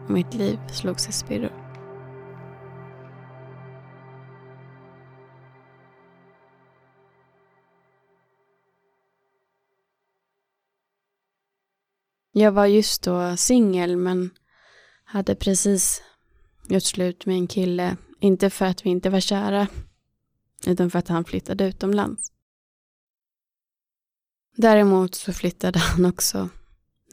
[0.05, 1.64] och mitt liv slogs i spirror.
[12.37, 14.31] Jag var just då singel men
[15.05, 16.03] hade precis
[16.69, 17.97] gjort slut med en kille.
[18.21, 19.69] Inte för att vi inte var kära
[20.67, 22.33] utan för att han flyttade utomlands.
[24.57, 26.49] Däremot så flyttade han också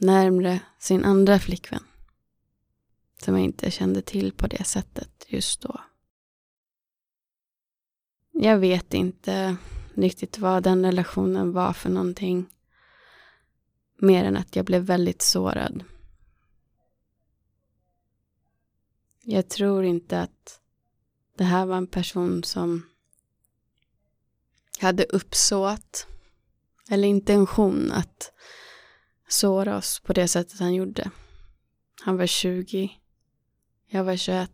[0.00, 1.84] närmre sin andra flickvän.
[3.22, 5.80] Som jag inte kände till på det sättet just då.
[8.32, 9.56] Jag vet inte
[9.94, 12.46] riktigt vad den relationen var för någonting.
[14.02, 15.84] Mer än att jag blev väldigt sårad.
[19.20, 20.60] Jag tror inte att
[21.36, 22.86] det här var en person som
[24.80, 26.06] hade uppsåt
[26.90, 28.32] eller intention att
[29.28, 31.10] såra oss på det sättet han gjorde.
[32.00, 32.90] Han var 20.
[33.86, 34.50] Jag var 21.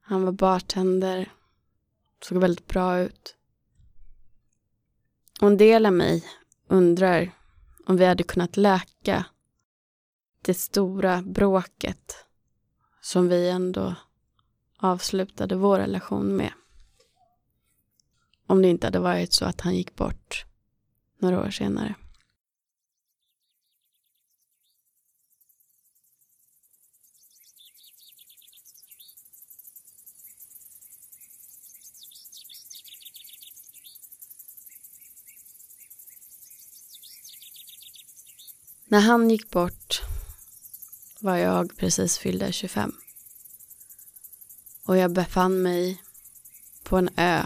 [0.00, 1.32] Han var bartender.
[2.22, 3.36] Såg väldigt bra ut.
[5.40, 6.24] Och en del av mig
[6.66, 7.37] undrar
[7.88, 9.26] om vi hade kunnat läka
[10.42, 12.16] det stora bråket
[13.00, 13.94] som vi ändå
[14.78, 16.52] avslutade vår relation med.
[18.46, 20.44] Om det inte hade varit så att han gick bort
[21.18, 21.94] några år senare.
[38.90, 40.02] När han gick bort
[41.20, 42.92] var jag precis fyllda 25.
[44.84, 46.02] Och jag befann mig
[46.82, 47.42] på en ö.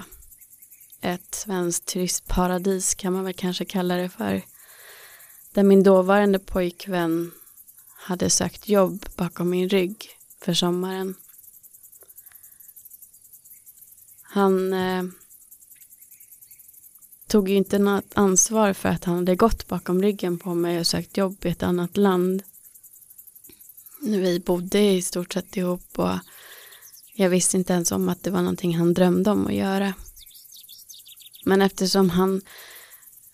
[1.00, 4.42] Ett svenskt turistparadis kan man väl kanske kalla det för.
[5.52, 7.32] Där min dåvarande pojkvän
[7.96, 10.08] hade sökt jobb bakom min rygg
[10.40, 11.14] för sommaren.
[14.22, 15.04] Han eh,
[17.32, 20.86] tog ju inte något ansvar för att han hade gått bakom ryggen på mig och
[20.86, 22.42] sökt jobb i ett annat land.
[24.02, 26.18] Vi bodde i stort sett ihop och
[27.14, 29.94] jag visste inte ens om att det var någonting han drömde om att göra.
[31.44, 32.40] Men eftersom han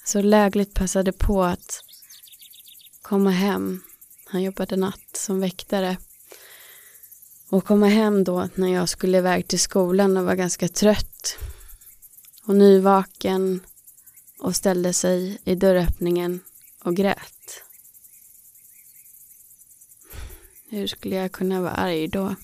[0.05, 1.85] så lägligt passade på att
[3.03, 3.83] komma hem,
[4.25, 5.97] han jobbade natt som väktare,
[7.51, 11.39] och komma hem då när jag skulle iväg till skolan och var ganska trött
[12.45, 13.61] och nyvaken
[14.39, 16.41] och ställde sig i dörröppningen
[16.83, 17.63] och grät.
[20.69, 22.35] Hur skulle jag kunna vara arg då?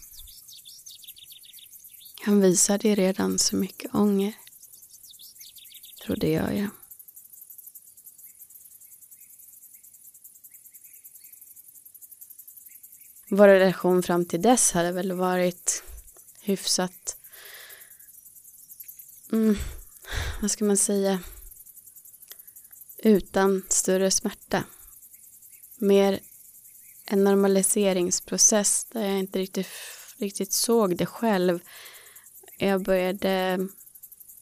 [2.25, 4.35] Han visade ju redan så mycket ånger.
[6.05, 6.69] Trodde jag, ja.
[13.29, 15.83] Vår relation fram till dess hade väl varit
[16.41, 17.17] hyfsat,
[19.33, 19.57] mm,
[20.41, 21.21] vad ska man säga,
[23.05, 24.65] utan större smärta.
[25.77, 26.21] Mer
[27.07, 29.69] en normaliseringsprocess där jag inte riktigt,
[30.19, 31.61] riktigt såg det själv.
[32.59, 33.59] Jag började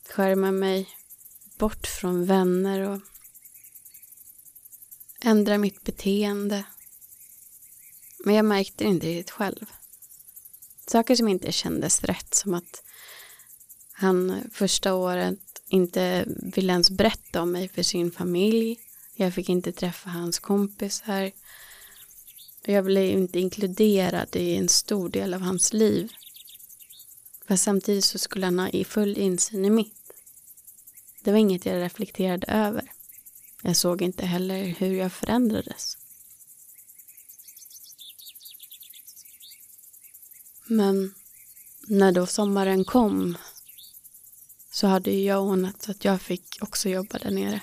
[0.08, 0.88] skärma mig
[1.58, 3.00] bort från vänner och
[5.20, 6.64] ändra mitt beteende.
[8.24, 9.66] Men jag märkte det inte riktigt själv.
[10.86, 12.82] Saker som inte kändes rätt, som att
[13.92, 18.80] han första året inte ville ens berätta om mig för sin familj.
[19.14, 21.30] Jag fick inte träffa hans kompisar.
[22.64, 26.12] Jag blev inte inkluderad i en stor del av hans liv.
[27.48, 30.12] Fast samtidigt så skulle han ha i full insyn i mitt.
[31.22, 32.92] Det var inget jag reflekterade över.
[33.62, 35.96] Jag såg inte heller hur jag förändrades.
[40.66, 41.14] Men
[41.86, 43.36] när då sommaren kom
[44.72, 47.60] så hade ju jag ordnat så att jag fick också jobba där nere.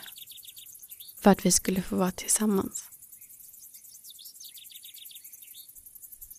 [1.22, 2.84] För att vi skulle få vara tillsammans.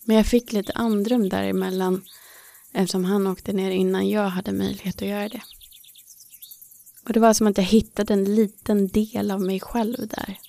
[0.03, 2.05] Men jag fick lite andrum däremellan
[2.71, 5.41] eftersom han åkte ner innan jag hade möjlighet att göra det.
[7.03, 10.39] Och det var som att jag hittade en liten del av mig själv där.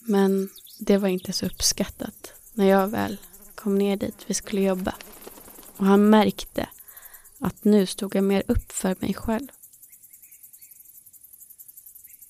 [0.00, 3.16] Men det var inte så uppskattat när jag väl
[3.54, 4.94] kom ner dit vi skulle jobba.
[5.76, 6.68] Och han märkte
[7.42, 9.48] att nu stod jag mer upp för mig själv.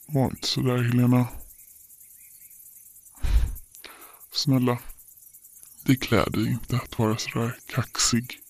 [0.06, 1.28] Var inte sådär Helena.
[4.32, 4.78] Snälla.
[5.84, 8.40] Det klär dig inte att vara sådär kaxig.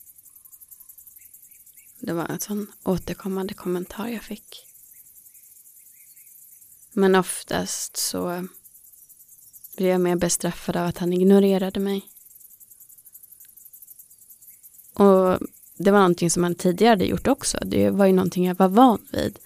[2.00, 4.66] Det var en sån återkommande kommentar jag fick.
[6.92, 8.48] Men oftast så
[9.76, 12.08] blev jag mer bestraffad av att han ignorerade mig.
[14.94, 15.38] Och
[15.82, 17.58] det var någonting som han tidigare hade gjort också.
[17.64, 19.38] Det var ju någonting jag var van vid.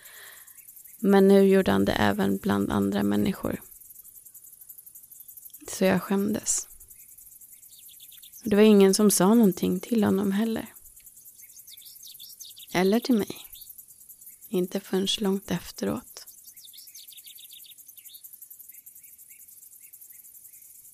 [0.98, 3.60] Men nu gjorde han det även bland andra människor.
[5.68, 6.68] Så jag skämdes.
[8.44, 10.72] Det var ingen som sa någonting till honom heller.
[12.74, 13.36] Eller till mig.
[14.48, 16.15] Inte förrän långt efteråt.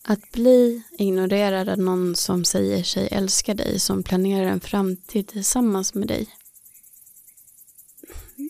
[0.05, 5.95] Att bli ignorerad av någon som säger sig älska dig, som planerar en framtid tillsammans
[5.95, 6.27] med dig.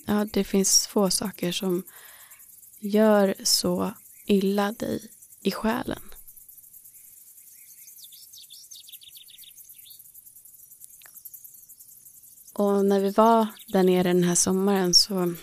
[0.07, 1.83] Ja, det finns få saker som
[2.81, 3.95] gör så
[4.27, 5.11] illa dig
[5.43, 6.03] i själen.
[12.53, 15.35] Och när vi var där nere den här sommaren så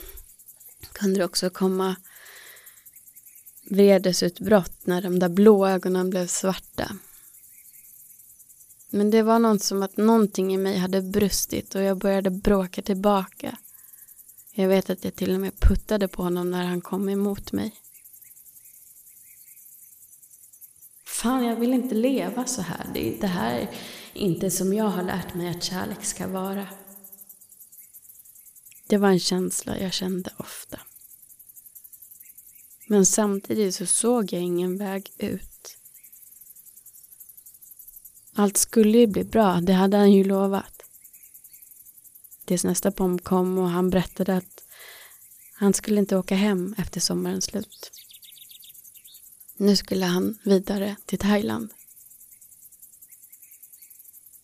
[0.91, 1.95] kunde det också komma
[3.70, 6.91] vredesutbrott när de där blå ögonen blev svarta.
[8.89, 12.82] Men det var något som att någonting i mig hade brustit och jag började bråka
[12.82, 13.57] tillbaka.
[14.53, 17.76] Jag vet att jag till och med puttade på honom när han kom emot mig.
[21.05, 22.86] Fan, jag vill inte leva så här.
[23.22, 23.70] Det här är
[24.13, 26.67] inte som jag har lärt mig att kärlek ska vara.
[28.88, 30.80] Det var en känsla jag kände ofta.
[32.91, 35.77] Men samtidigt så såg jag ingen väg ut.
[38.33, 40.81] Allt skulle ju bli bra, det hade han ju lovat.
[42.45, 44.63] Tills nästa pom kom och han berättade att
[45.53, 47.91] han skulle inte åka hem efter sommarens slut.
[49.57, 51.69] Nu skulle han vidare till Thailand.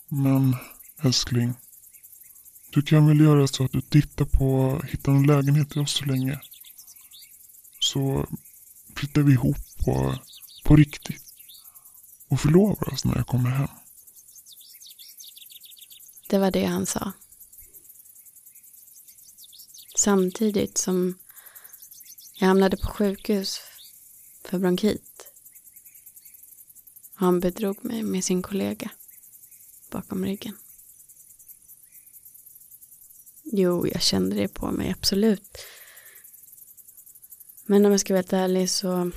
[0.08, 0.56] Men
[1.04, 1.54] älskling,
[2.70, 5.98] du kan väl göra så att du tittar på, att hitta en lägenhet till oss
[5.98, 6.42] så länge.
[7.92, 8.28] Så
[8.96, 10.16] flyttar vi ihop på,
[10.64, 11.24] på riktigt.
[12.28, 13.68] Och förlovar oss när jag kommer hem.
[16.30, 17.12] Det var det han sa.
[19.98, 21.18] Samtidigt som
[22.34, 23.60] jag hamnade på sjukhus
[24.44, 25.32] för bronkit.
[27.14, 28.92] Han bedrog mig med sin kollega
[29.92, 30.58] bakom ryggen.
[33.44, 35.58] Jo, jag kände det på mig, absolut.
[37.68, 39.12] Men om jag ska vara helt ärlig så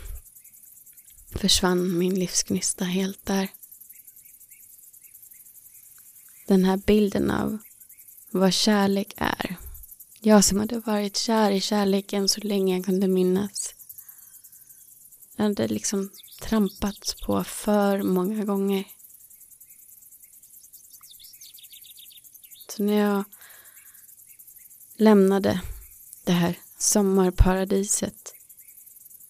[1.37, 3.49] försvann min livsgnista helt där.
[6.47, 7.59] Den här bilden av
[8.31, 9.57] vad kärlek är.
[10.21, 13.75] Jag som hade varit kär i kärleken så länge jag kunde minnas.
[15.37, 18.85] Jag hade liksom trampats på för många gånger.
[22.69, 23.25] Så när jag
[24.97, 25.61] lämnade
[26.25, 28.35] det här sommarparadiset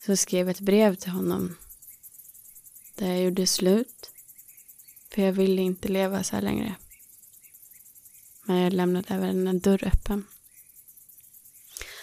[0.09, 1.57] så skrev jag ett brev till honom
[2.95, 4.11] där jag gjorde slut.
[5.11, 6.75] För jag ville inte leva så här längre.
[8.45, 10.27] Men jag lämnade även en dörr öppen.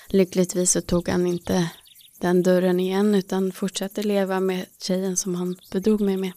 [0.08, 1.72] Lyckligtvis så tog han inte
[2.20, 6.34] den dörren igen utan fortsatte leva med tjejen som han bedrog mig med.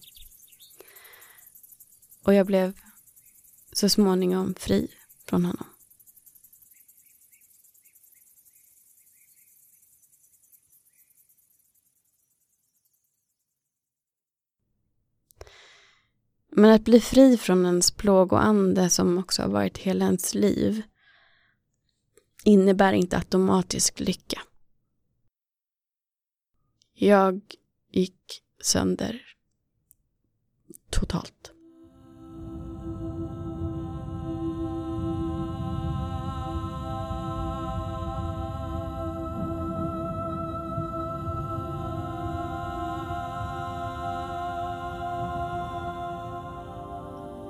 [2.22, 2.78] Och jag blev
[3.72, 4.88] så småningom fri
[5.26, 5.66] från honom.
[16.58, 20.82] Men att bli fri från ens plågoande som också har varit hela ens liv
[22.44, 24.42] innebär inte automatisk lycka.
[26.94, 27.40] Jag
[27.90, 29.22] gick sönder
[30.90, 31.52] totalt.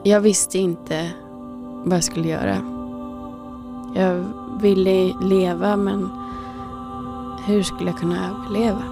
[0.08, 1.10] Jag visste inte
[1.84, 2.56] vad jag skulle göra.
[3.94, 4.24] Jag
[4.60, 6.10] ville leva men
[7.46, 8.82] hur skulle jag kunna överleva?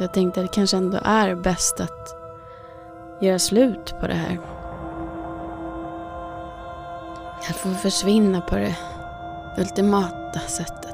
[0.00, 2.08] Jag tänkte att det kanske ändå är bäst att
[3.20, 4.40] göra slut på det här.
[7.50, 8.76] Att få försvinna på det
[9.58, 10.85] ultimata sättet.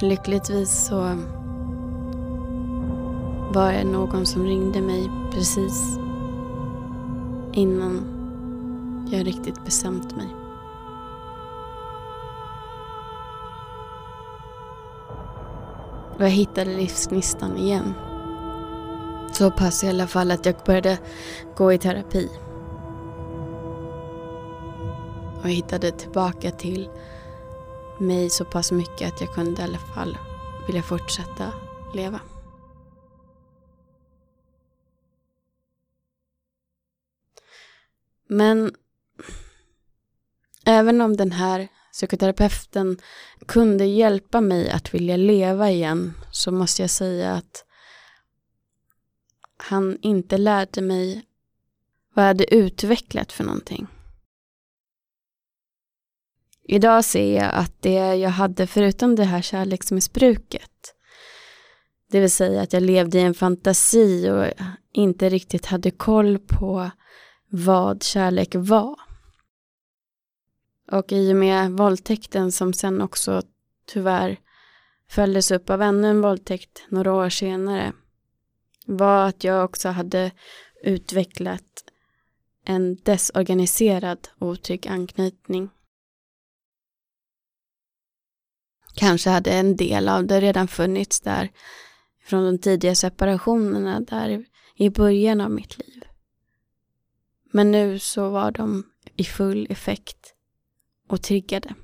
[0.00, 0.96] Lyckligtvis så
[3.52, 5.98] var det någon som ringde mig precis
[7.52, 8.04] innan
[9.10, 10.26] jag riktigt bestämt mig.
[16.16, 17.94] Och jag hittade livsgnistan igen.
[19.32, 20.98] Så pass i alla fall att jag började
[21.56, 22.28] gå i terapi.
[25.40, 26.88] Och jag hittade tillbaka till
[28.00, 30.18] mig så pass mycket att jag kunde i alla fall
[30.66, 31.52] vilja fortsätta
[31.94, 32.20] leva.
[38.28, 38.74] Men
[40.64, 42.98] även om den här psykoterapeuten
[43.46, 47.64] kunde hjälpa mig att vilja leva igen så måste jag säga att
[49.56, 51.24] han inte lärde mig
[52.14, 53.86] vad jag hade utvecklat för någonting.
[56.70, 60.94] Idag ser jag att det jag hade förutom det här kärleksmissbruket,
[62.10, 66.90] det vill säga att jag levde i en fantasi och inte riktigt hade koll på
[67.48, 69.00] vad kärlek var.
[70.90, 73.42] Och i och med våldtäkten som sen också
[73.86, 74.38] tyvärr
[75.10, 77.92] följdes upp av ännu en våldtäkt några år senare
[78.86, 80.30] var att jag också hade
[80.82, 81.84] utvecklat
[82.64, 85.70] en desorganiserad otrygg anknytning.
[88.98, 91.50] Kanske hade en del av det redan funnits där
[92.24, 94.44] från de tidiga separationerna där
[94.74, 96.04] i början av mitt liv.
[97.52, 98.84] Men nu så var de
[99.16, 100.34] i full effekt
[101.08, 101.74] och triggade.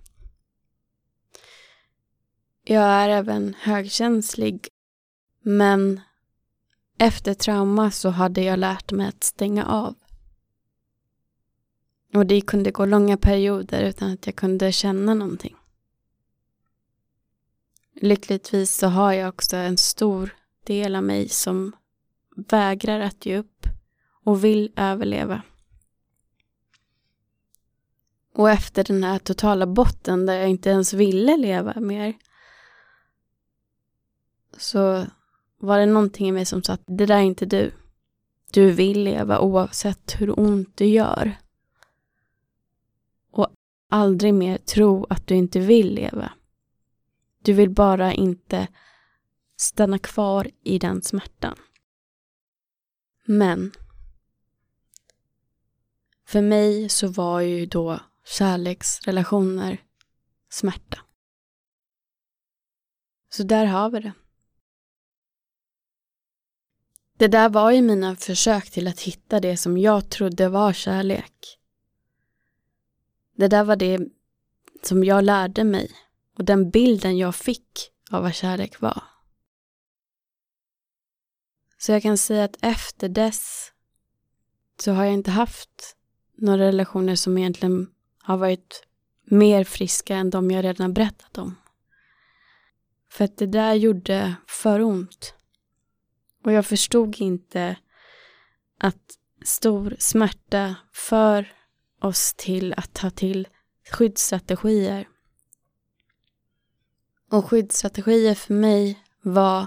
[2.65, 4.69] Jag är även högkänslig
[5.43, 6.01] men
[6.99, 9.95] efter trauma så hade jag lärt mig att stänga av.
[12.15, 15.57] Och det kunde gå långa perioder utan att jag kunde känna någonting.
[17.95, 20.31] Lyckligtvis så har jag också en stor
[20.65, 21.73] del av mig som
[22.37, 23.67] vägrar att ge upp
[24.25, 25.43] och vill överleva.
[28.35, 32.15] Och efter den här totala botten där jag inte ens ville leva mer
[34.59, 35.07] så
[35.59, 37.73] var det någonting i mig som sa att det där är inte du.
[38.53, 41.37] Du vill leva oavsett hur ont du gör.
[43.31, 43.49] Och
[43.89, 46.33] aldrig mer tro att du inte vill leva.
[47.45, 48.69] Du vill bara inte
[49.57, 51.57] stanna kvar i den smärtan.
[53.25, 53.73] Men
[56.27, 59.83] för mig så var ju då kärleksrelationer
[60.49, 60.99] smärta.
[63.29, 64.13] Så där har vi det.
[67.17, 71.59] Det där var ju mina försök till att hitta det som jag trodde var kärlek.
[73.37, 74.01] Det där var det
[74.83, 75.91] som jag lärde mig
[76.35, 79.03] och den bilden jag fick av vad kärlek var.
[81.79, 83.73] Så jag kan säga att efter dess
[84.81, 85.97] så har jag inte haft
[86.37, 87.91] några relationer som egentligen
[88.23, 88.87] har varit
[89.25, 91.55] mer friska än de jag redan berättat om.
[93.11, 95.35] För att det där gjorde för ont.
[96.45, 97.77] Och jag förstod inte
[98.79, 101.53] att stor smärta för
[102.01, 103.49] oss till att ta till
[103.91, 105.09] skyddsstrategier.
[107.35, 109.67] Och skyddsstrategier för mig var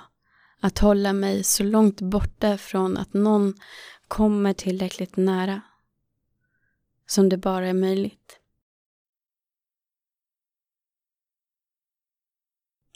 [0.59, 3.53] att hålla mig så långt borta från att någon
[4.07, 5.61] kommer tillräckligt nära
[7.07, 8.39] som det bara är möjligt.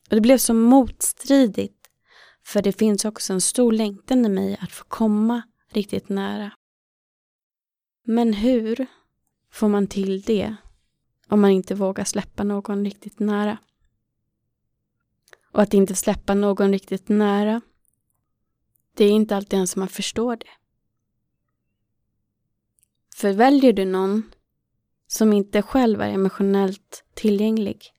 [0.09, 1.87] Och det blev så motstridigt
[2.43, 6.51] för det finns också en stor längtan i mig att få komma riktigt nära.
[8.03, 8.85] Men hur
[9.51, 10.55] får man till det
[11.27, 13.57] om man inte vågar släppa någon riktigt nära?
[15.51, 17.61] Och att inte släppa någon riktigt nära,
[18.95, 20.49] det är inte alltid ens som man förstår det.
[23.15, 24.31] För väljer du någon
[25.07, 27.93] som inte själv är emotionellt tillgänglig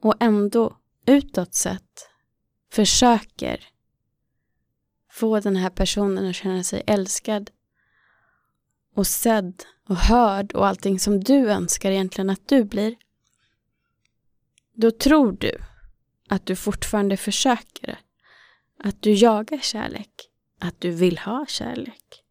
[0.00, 0.76] och ändå
[1.06, 2.08] utåt sett
[2.70, 3.68] försöker
[5.10, 7.50] få den här personen att känna sig älskad
[8.94, 12.96] och sedd och hörd och allting som du önskar egentligen att du blir.
[14.74, 15.58] Då tror du
[16.30, 18.00] att du fortfarande försöker.
[18.78, 20.30] Att du jagar kärlek.
[20.58, 22.24] Att du vill ha kärlek.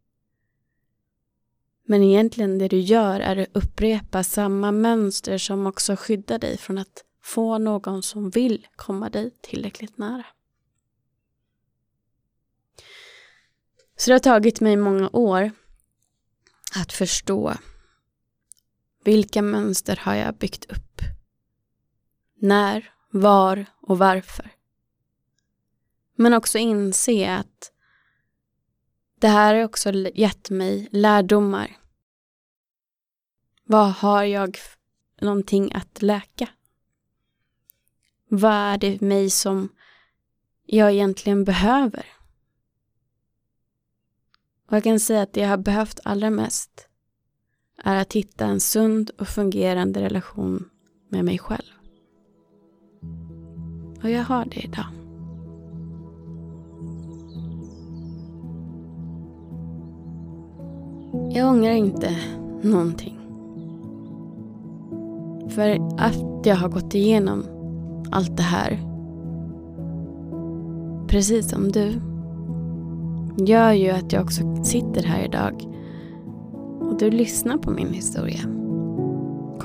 [1.84, 6.78] Men egentligen det du gör är att upprepa samma mönster som också skyddar dig från
[6.78, 10.26] att få någon som vill komma dig tillräckligt nära.
[13.98, 15.52] Så det har tagit mig många år
[16.76, 17.54] att förstå
[19.04, 21.02] vilka mönster har jag byggt upp?
[22.36, 24.52] När, var och varför?
[26.16, 27.72] Men också inse att
[29.20, 31.78] det här har också gett mig lärdomar.
[33.64, 34.58] Vad har jag
[35.22, 36.50] någonting att läka?
[38.28, 39.70] Vad är det mig som
[40.66, 42.06] jag egentligen behöver?
[44.68, 46.88] Och jag kan säga att det jag har behövt allra mest
[47.78, 50.70] är att hitta en sund och fungerande relation
[51.10, 51.79] med mig själv.
[54.04, 54.86] Och jag har det idag.
[61.32, 62.18] Jag ångrar inte
[62.62, 63.20] någonting.
[65.50, 67.44] För att jag har gått igenom
[68.12, 68.80] allt det här,
[71.08, 72.02] precis som du,
[73.46, 75.64] gör ju att jag också sitter här idag
[76.80, 78.59] och du lyssnar på min historia.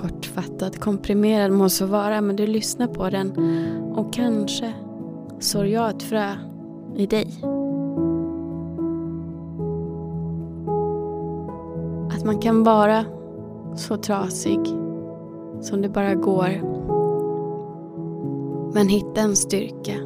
[0.05, 3.33] Kortfattad, komprimerad må så vara, men du lyssnar på den
[3.97, 4.73] och kanske
[5.39, 6.31] sår jag ett frö
[6.97, 7.27] i dig.
[12.17, 13.05] Att man kan vara
[13.77, 14.61] så trasig
[15.61, 16.61] som det bara går.
[18.75, 19.97] Men hitta en styrka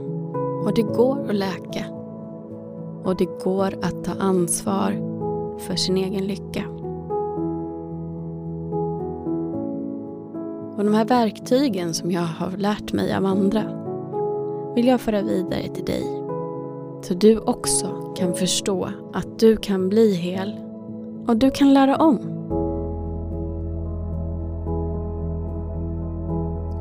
[0.65, 1.85] och det går att läka.
[3.05, 4.93] Och det går att ta ansvar
[5.59, 6.78] för sin egen lycka.
[10.79, 13.63] Och de här verktygen som jag har lärt mig av andra
[14.75, 16.03] vill jag föra vidare till dig.
[17.03, 17.87] Så du också
[18.17, 20.61] kan förstå att du kan bli hel
[21.27, 22.19] och du kan lära om.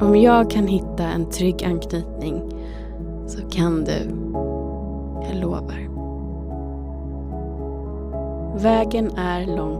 [0.01, 2.41] Om jag kan hitta en trygg anknytning
[3.27, 4.11] så kan du.
[5.29, 5.87] Jag lovar.
[8.57, 9.77] Vägen är lång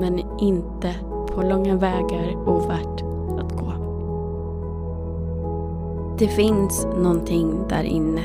[0.00, 0.94] men inte
[1.34, 3.13] på långa vägar ovärt
[6.18, 8.22] det finns någonting där inne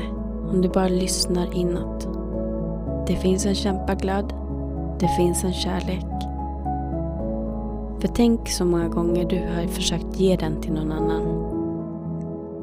[0.50, 2.08] om du bara lyssnar inåt.
[3.06, 4.34] Det finns en kämpaglöd.
[4.98, 6.06] Det finns en kärlek.
[8.00, 11.22] För tänk så många gånger du har försökt ge den till någon annan.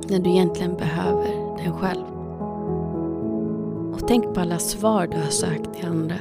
[0.09, 2.03] När du egentligen behöver den själv.
[3.93, 6.15] Och tänk på alla svar du har sökt till andra.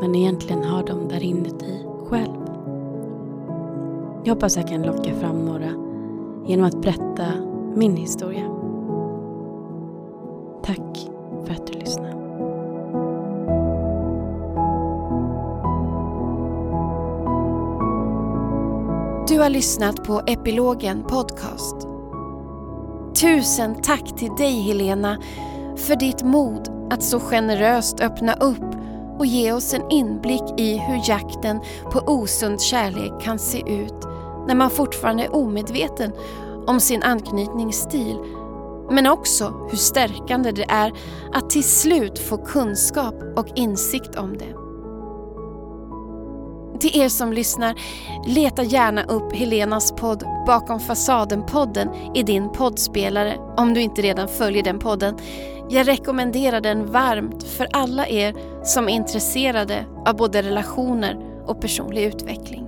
[0.00, 2.48] Men egentligen har de där inuti själv.
[4.24, 5.70] Jag hoppas jag kan locka fram några
[6.46, 8.48] genom att berätta min historia.
[10.64, 11.08] Tack
[11.46, 12.14] för att du lyssnade.
[19.28, 21.76] Du har lyssnat på Epilogen Podcast.
[23.20, 25.18] Tusen tack till dig Helena
[25.76, 28.74] för ditt mod att så generöst öppna upp
[29.18, 31.60] och ge oss en inblick i hur jakten
[31.92, 34.04] på osund kärlek kan se ut
[34.46, 36.12] när man fortfarande är omedveten
[36.66, 38.16] om sin anknytningsstil
[38.90, 40.92] men också hur stärkande det är
[41.32, 44.54] att till slut få kunskap och insikt om det.
[46.80, 47.74] Till er som lyssnar,
[48.26, 54.62] leta gärna upp Helenas podd Bakom fasaden-podden i din poddspelare om du inte redan följer
[54.62, 55.18] den podden.
[55.70, 58.34] Jag rekommenderar den varmt för alla er
[58.64, 61.16] som är intresserade av både relationer
[61.46, 62.63] och personlig utveckling.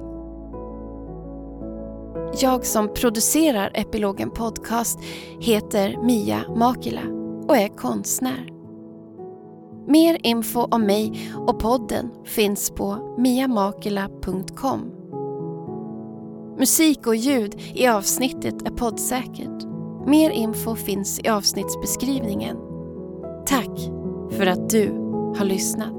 [2.40, 4.98] Jag som producerar Epilogen Podcast
[5.40, 7.02] heter Mia Makila
[7.48, 8.48] och är konstnär.
[9.86, 14.92] Mer info om mig och podden finns på miamakila.com.
[16.58, 19.64] Musik och ljud i avsnittet är poddsäkert.
[20.06, 22.56] Mer info finns i avsnittsbeskrivningen.
[23.46, 23.90] Tack
[24.30, 24.88] för att du
[25.38, 25.95] har lyssnat.